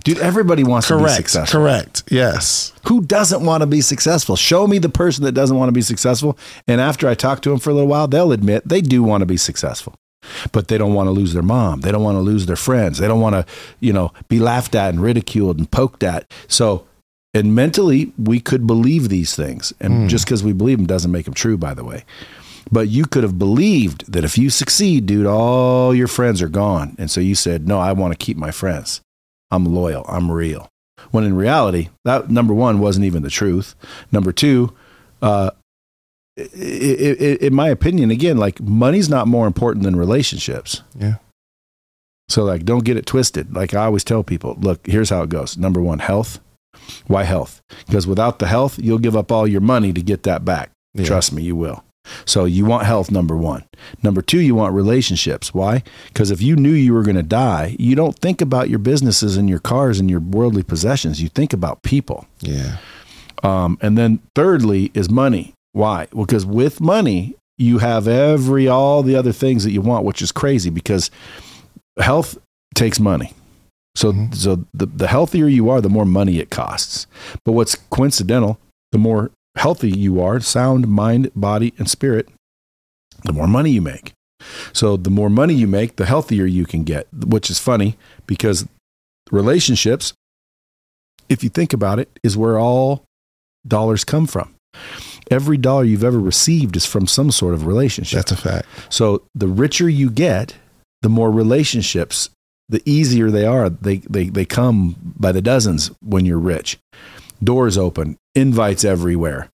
[0.03, 1.59] Dude, everybody wants to be successful.
[1.61, 2.03] Correct.
[2.11, 2.71] Yes.
[2.87, 4.35] Who doesn't want to be successful?
[4.35, 6.37] Show me the person that doesn't want to be successful.
[6.67, 9.21] And after I talk to them for a little while, they'll admit they do want
[9.21, 9.95] to be successful.
[10.51, 11.81] But they don't want to lose their mom.
[11.81, 12.99] They don't want to lose their friends.
[12.99, 13.45] They don't want to,
[13.79, 16.31] you know, be laughed at and ridiculed and poked at.
[16.47, 16.83] So,
[17.33, 19.73] and mentally, we could believe these things.
[19.79, 20.07] And Hmm.
[20.07, 22.05] just because we believe them doesn't make them true, by the way.
[22.71, 26.95] But you could have believed that if you succeed, dude, all your friends are gone.
[26.97, 29.01] And so you said, no, I want to keep my friends.
[29.51, 30.05] I'm loyal.
[30.07, 30.67] I'm real.
[31.11, 33.75] When in reality, that number one wasn't even the truth.
[34.11, 34.73] Number two,
[35.21, 35.51] uh,
[36.37, 40.81] i i i in my opinion, again, like money's not more important than relationships.
[40.97, 41.15] Yeah.
[42.27, 43.53] So, like, don't get it twisted.
[43.55, 45.57] Like I always tell people, look, here's how it goes.
[45.57, 46.39] Number one, health.
[47.07, 47.61] Why health?
[47.85, 50.71] Because without the health, you'll give up all your money to get that back.
[50.93, 51.05] Yeah.
[51.05, 51.83] Trust me, you will.
[52.25, 53.63] So you want health, number one.
[54.03, 55.53] Number two, you want relationships.
[55.53, 55.83] Why?
[56.07, 59.37] Because if you knew you were going to die, you don't think about your businesses
[59.37, 61.21] and your cars and your worldly possessions.
[61.21, 62.25] You think about people.
[62.41, 62.77] Yeah.
[63.43, 65.53] Um, and then thirdly is money.
[65.73, 66.07] Why?
[66.13, 70.21] Well, because with money, you have every, all the other things that you want, which
[70.21, 71.11] is crazy because
[71.99, 72.37] health
[72.73, 73.33] takes money.
[73.95, 74.35] So, Mhm.
[74.35, 77.07] so the, the healthier you are, the more money it costs.
[77.45, 78.59] But what's coincidental,
[78.91, 82.29] the more healthy you are, sound mind, body, and spirit,
[83.23, 84.13] the more money you make.
[84.73, 87.97] So the more money you make, the healthier you can get, which is funny
[88.27, 88.67] because
[89.31, 90.13] relationships,
[91.29, 93.03] if you think about it, is where all
[93.67, 94.53] dollars come from.
[95.31, 98.17] Every dollar you've ever received is from some sort of relationship.
[98.17, 98.67] That's a fact.
[98.89, 100.55] So the richer you get,
[101.01, 102.29] the more relationships,
[102.69, 103.69] the easier they are.
[103.69, 106.77] They, they, they come by the dozens when you're rich.
[107.45, 109.49] Doors open, invites everywhere.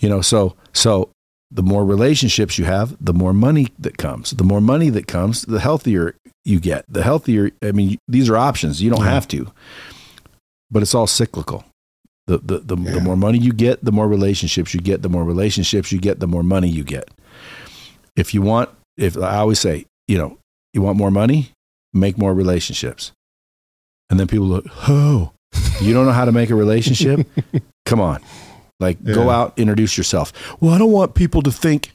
[0.00, 1.10] You know, so so
[1.50, 4.30] the more relationships you have, the more money that comes.
[4.32, 6.84] The more money that comes, the healthier you get.
[6.88, 8.82] The healthier, I mean, these are options.
[8.82, 9.10] You don't Yeah.
[9.10, 9.52] have to,
[10.70, 11.64] but it's all cyclical.
[12.26, 12.92] The, the, the, Yeah.
[12.94, 15.02] the more money you get, the more relationships you get.
[15.02, 17.08] The more relationships you get, the more money you get.
[18.16, 20.38] If you want, if I always say, you know,
[20.72, 21.52] you want more money,
[21.94, 23.12] make more relationships.
[24.10, 25.30] And then people look, oh,
[25.80, 27.26] you don't know how to make a relationship?
[27.86, 28.20] Come on.
[28.78, 30.32] Like, go out, introduce yourself.
[30.60, 31.92] Well, I don't want people to think.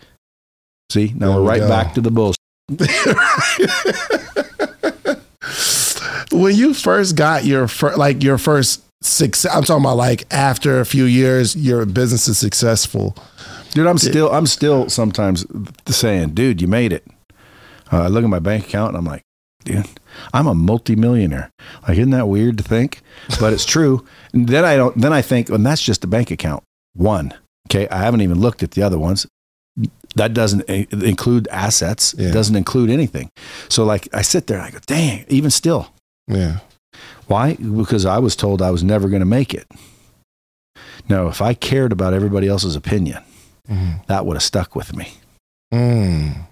[0.91, 1.69] See, now There we're right go.
[1.69, 2.37] back to the bullshit.
[6.31, 10.79] when you first got your fir- like your first success, I'm talking about like after
[10.79, 13.15] a few years, your business is successful.
[13.71, 15.45] Dude, I'm still, I'm still sometimes
[15.87, 17.05] saying, dude, you made it.
[17.91, 19.21] Uh, I look at my bank account and I'm like,
[19.63, 19.85] dude,
[20.33, 21.51] I'm a multimillionaire.
[21.87, 23.01] Like, isn't that weird to think?
[23.39, 24.05] But it's true.
[24.33, 26.63] And then I don't, then I think, and that's just a bank account.
[26.93, 27.33] One.
[27.69, 27.87] Okay.
[27.89, 29.25] I haven't even looked at the other ones.
[30.15, 32.13] That doesn't include assets.
[32.17, 32.29] Yeah.
[32.29, 33.29] It doesn't include anything.
[33.69, 35.93] So like I sit there and I go, dang, even still.
[36.27, 36.59] Yeah.
[37.27, 37.53] Why?
[37.55, 39.67] Because I was told I was never going to make it.
[41.07, 43.23] No, if I cared about everybody else's opinion,
[43.69, 44.05] Mhm.
[44.07, 45.13] that would have stuck with me.
[45.73, 46.45] Mm.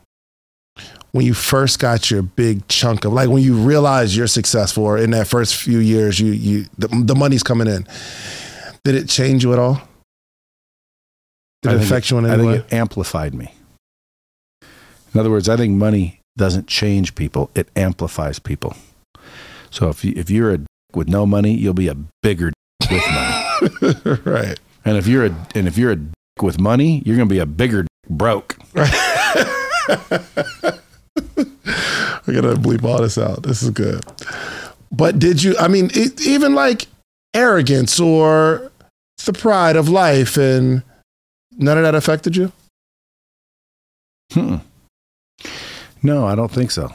[1.12, 4.98] When you first got your big chunk of like when you realized you're successful or
[4.98, 7.88] in that first few years you you the, the money's coming in.
[8.84, 9.82] Did it change you at all?
[11.62, 12.56] Did I it affect you in any I think way?
[12.58, 13.54] it amplified me.
[15.14, 18.76] In other words, I think money doesn't change people; it amplifies people.
[19.72, 22.92] So if you, if you're a dick with no money, you'll be a bigger dick
[22.92, 24.22] with money.
[24.26, 24.60] right.
[24.86, 27.40] And if you're a and if you're a dick with money, you're going to be
[27.40, 28.58] a bigger dick broke.
[32.28, 33.44] I gotta bleep all this out.
[33.44, 34.04] This is good.
[34.92, 35.56] But did you?
[35.58, 36.88] I mean, it, even like
[37.34, 38.72] arrogance or
[39.26, 40.84] the pride of life, and
[41.58, 42.52] none of that affected you.
[44.32, 44.58] Hmm.
[46.02, 46.90] No, I don't think so.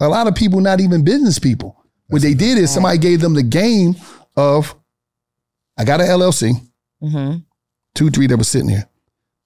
[0.00, 1.76] A lot of people, not even business people.
[2.08, 3.94] What they did is somebody gave them the game
[4.36, 4.74] of,
[5.78, 6.52] I got an LLC,
[7.02, 7.38] Mm-hmm.
[7.94, 8.86] two, three that was sitting here.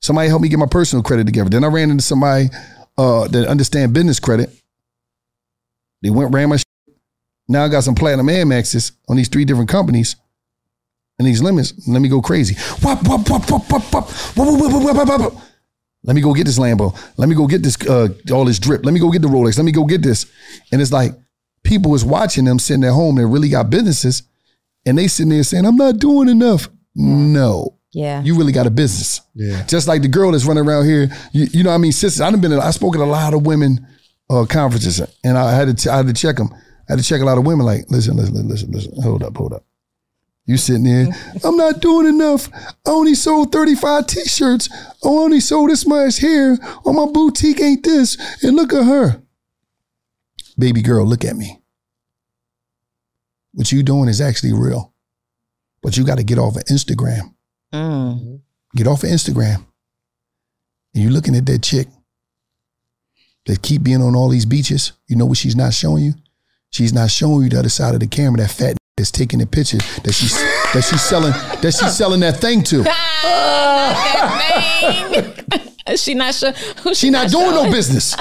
[0.03, 1.51] Somebody helped me get my personal credit together.
[1.51, 2.49] Then I ran into somebody
[2.97, 4.51] uh, that understand business credit.
[6.03, 6.57] They went ran my.
[6.57, 6.65] Shit.
[7.49, 10.17] Now I got some platinum Amexes on these three different companies,
[11.19, 11.89] and these limits.
[11.89, 12.57] Let me go crazy.
[12.83, 13.93] Wop, wop, wop, wop, wop, wop.
[13.93, 15.43] Wop, wop, wop, wop, wop, wop, wop.
[16.05, 16.95] Let me go get this Lambo.
[17.17, 18.85] Let me go get this uh, all this drip.
[18.85, 19.57] Let me go get the Rolex.
[19.57, 20.27] Let me go get this.
[20.71, 21.15] And it's like
[21.63, 24.23] people was watching them sitting at home that really got businesses,
[24.85, 28.23] and they sitting there saying, "I'm not doing enough." No, Yeah.
[28.23, 29.21] you really got a business.
[29.35, 29.65] Yeah.
[29.67, 32.21] Just like the girl that's running around here, you, you know, what I mean, sisters.
[32.21, 33.87] I've been, I spoke at a lot of women
[34.29, 36.49] uh, conferences, and I had to, I had to check them.
[36.53, 37.65] I had to check a lot of women.
[37.65, 39.01] Like, listen, listen, listen, listen.
[39.01, 39.65] Hold up, hold up.
[40.45, 41.07] You sitting there?
[41.45, 42.51] I'm not doing enough.
[42.85, 44.69] I only sold 35 t-shirts.
[44.73, 46.59] I only sold this much here.
[46.85, 48.17] Oh, my boutique ain't this.
[48.43, 49.23] And look at her,
[50.59, 51.07] baby girl.
[51.07, 51.63] Look at me.
[53.53, 54.93] What you doing is actually real,
[55.81, 57.34] but you got to get off of Instagram
[57.75, 58.41] Mm.
[58.77, 59.65] get off of Instagram
[60.95, 61.89] and you're looking at that chick
[63.47, 66.15] that keep being on all these beaches, you know what she's not showing you?
[66.71, 69.47] She's not showing you the other side of the camera, that fat that's taking the
[69.47, 70.35] picture that she's
[70.73, 72.85] that she's selling that she's selling that thing to.
[75.55, 75.97] thing.
[75.97, 76.53] she not sure.
[76.53, 78.17] Who She not doing no business.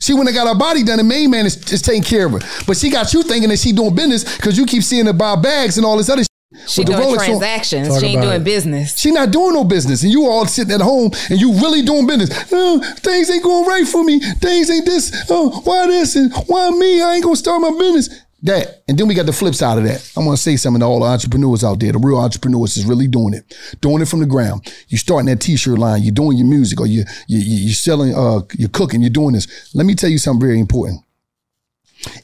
[0.00, 2.32] She went and got her body done, the main man is, is taking care of
[2.32, 2.64] her.
[2.66, 5.36] But she got you thinking that she doing business because you keep seeing her buy
[5.36, 6.22] bags and all this other.
[6.66, 8.00] She doing Rolex transactions.
[8.00, 8.44] She ain't doing it.
[8.44, 8.98] business.
[8.98, 12.08] She not doing no business, and you all sitting at home, and you really doing
[12.08, 12.30] business.
[12.50, 14.18] Oh, things ain't going right for me.
[14.18, 15.26] Things ain't this.
[15.30, 17.02] Oh, why this and why me?
[17.02, 18.24] I ain't gonna start my business.
[18.42, 20.12] That, and then we got the flip side of that.
[20.16, 21.92] I'm gonna say something to all the entrepreneurs out there.
[21.92, 24.72] The real entrepreneurs is really doing it, doing it from the ground.
[24.88, 26.02] You starting that t-shirt line.
[26.02, 28.14] You're doing your music, or you you you you selling.
[28.14, 29.02] Uh, you're cooking.
[29.02, 29.72] You're doing this.
[29.74, 31.02] Let me tell you something very important.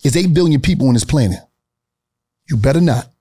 [0.02, 1.38] It's eight billion people on this planet.
[2.48, 3.12] You better not.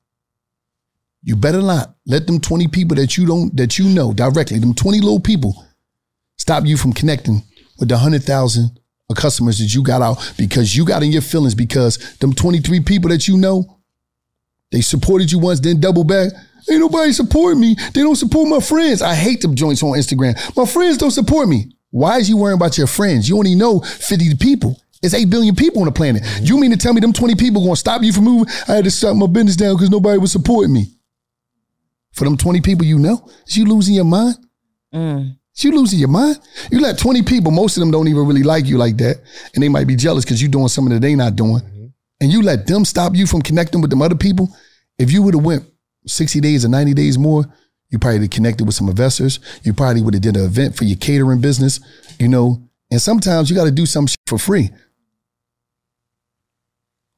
[1.25, 4.75] You better not let them 20 people that you don't that you know directly, them
[4.75, 5.65] 20 little people,
[6.37, 7.41] stop you from connecting
[7.79, 8.79] with the 100,000
[9.09, 12.79] of customers that you got out because you got in your feelings because them 23
[12.81, 13.79] people that you know,
[14.71, 16.31] they supported you once, then double back.
[16.69, 17.75] Ain't nobody support me.
[17.95, 19.01] They don't support my friends.
[19.01, 20.35] I hate them joints on Instagram.
[20.55, 21.75] My friends don't support me.
[21.89, 23.27] Why is you worrying about your friends?
[23.27, 24.79] You only know 50 people.
[25.01, 26.23] It's 8 billion people on the planet.
[26.41, 28.53] You mean to tell me them 20 people gonna stop you from moving?
[28.67, 30.94] I had to shut my business down because nobody was supporting me.
[32.15, 34.35] For them 20 people you know, is you losing your mind?
[34.93, 35.37] Mm.
[35.55, 36.39] Is you losing your mind?
[36.71, 39.21] You let 20 people, most of them don't even really like you like that.
[39.53, 41.61] And they might be jealous because you're doing something that they not doing.
[41.61, 41.85] Mm-hmm.
[42.21, 44.55] And you let them stop you from connecting with them other people.
[44.97, 45.65] If you would have went
[46.07, 47.45] 60 days or 90 days more,
[47.89, 49.39] you probably have connected with some investors.
[49.63, 51.79] You probably would have did an event for your catering business,
[52.19, 52.61] you know.
[52.91, 54.69] And sometimes you got to do some shit for free.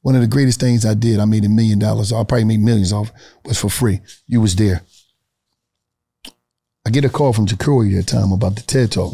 [0.07, 2.13] One of the greatest things I did, I made a million dollars.
[2.13, 3.11] I probably made millions off
[3.43, 3.99] was for free.
[4.25, 4.81] You was there.
[6.85, 9.13] I get a call from Jacory that time about the TED Talk.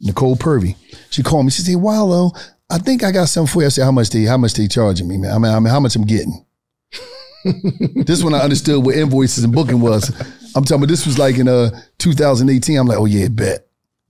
[0.00, 0.74] Nicole Purvey.
[1.10, 1.52] She called me.
[1.52, 2.32] She said, Wallo,
[2.68, 3.66] I think I got something for you.
[3.66, 5.30] I said, how much they how much they charging me, man?
[5.30, 6.44] I mean, I mean how much I'm getting.
[7.44, 10.10] this is when I understood what invoices and booking was.
[10.56, 12.76] I'm talking about this was like in uh 2018.
[12.76, 13.68] I'm like, oh yeah, bet.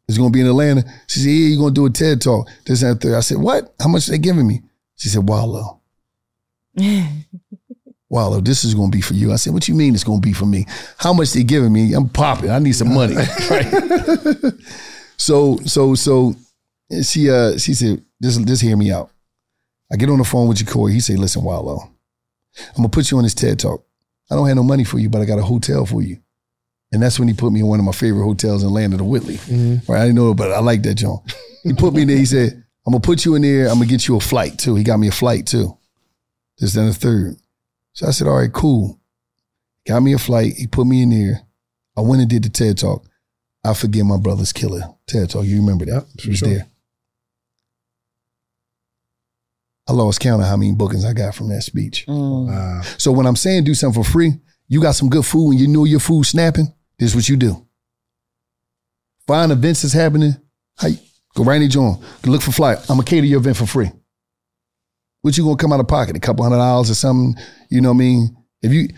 [0.08, 0.82] It's gonna be in Atlanta.
[1.08, 2.48] She said, Yeah, you're gonna do a TED talk.
[2.64, 3.02] This and that.
[3.02, 3.16] third.
[3.16, 3.74] I said, What?
[3.78, 4.62] How much they giving me?
[4.96, 5.81] She said, Wallo.
[8.08, 9.32] Wallo, this is gonna be for you.
[9.32, 10.66] I said, What you mean it's gonna be for me?
[10.98, 11.94] How much they giving me?
[11.94, 12.50] I'm popping.
[12.50, 13.14] I need some money.
[13.50, 14.52] Right?
[15.16, 16.34] so, so, so
[17.02, 19.10] she uh she said, just just hear me out.
[19.90, 20.92] I get on the phone with Jacory.
[20.92, 21.90] He said, Listen, Wallo,
[22.58, 23.84] I'm gonna put you on this TED talk.
[24.30, 26.18] I don't have no money for you, but I got a hotel for you.
[26.92, 28.98] And that's when he put me in one of my favorite hotels in Land of
[28.98, 29.38] the Whitley.
[29.88, 30.00] Right?
[30.00, 31.20] I didn't know, it, but I like that John.
[31.62, 32.16] He put me in there.
[32.18, 33.68] He said, I'm gonna put you in there.
[33.68, 34.74] I'm gonna get you a flight too.
[34.74, 35.78] He got me a flight too.
[36.62, 37.34] This then the third.
[37.92, 39.00] So I said, all right, cool.
[39.84, 40.52] Got me a flight.
[40.56, 41.40] He put me in there.
[41.96, 43.04] I went and did the TED talk.
[43.64, 44.82] I forget my brother's killer.
[45.08, 45.44] TED talk.
[45.44, 46.06] You remember that?
[46.20, 46.48] He was sure.
[46.48, 46.68] there.
[49.88, 52.06] I lost count of how many bookings I got from that speech.
[52.06, 52.46] Mm.
[52.46, 52.82] Wow.
[52.96, 54.34] So when I'm saying do something for free,
[54.68, 57.36] you got some good food and you know your food snapping, this is what you
[57.36, 57.66] do.
[59.26, 60.36] Find events that's happening.
[60.80, 61.00] Hey,
[61.34, 62.00] go right in John.
[62.24, 62.78] Look for flight.
[62.82, 63.90] I'm gonna cater your event for free.
[65.22, 66.16] What you gonna come out of pocket?
[66.16, 67.40] A couple hundred dollars or something?
[67.70, 68.36] You know what I mean?
[68.60, 68.88] If you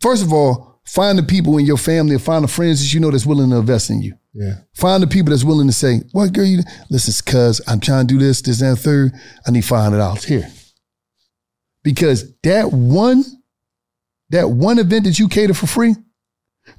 [0.00, 3.00] first of all, find the people in your family or find the friends that you
[3.00, 4.14] know that's willing to invest in you.
[4.32, 4.54] Yeah.
[4.74, 6.44] Find the people that's willing to say, "What girl?
[6.44, 9.12] You listen, cuz I'm trying to do this, this, and the third.
[9.46, 10.50] I need five hundred dollars here."
[11.82, 13.24] Because that one,
[14.30, 15.94] that one event that you cater for free,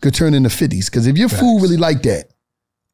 [0.01, 0.89] could turn into fifties.
[0.89, 2.31] Because if your food really like that,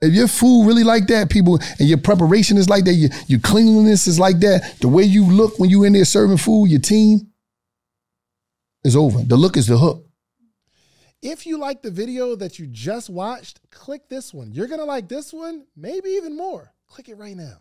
[0.02, 3.40] if your food really like that, people, and your preparation is like that, your, your
[3.40, 6.80] cleanliness is like that, the way you look when you in there serving food, your
[6.80, 7.32] team
[8.84, 9.22] is over.
[9.22, 10.08] The look is the hook.
[11.22, 14.52] If you like the video that you just watched, click this one.
[14.52, 16.74] You're going to like this one, maybe even more.
[16.88, 17.60] Click it right now.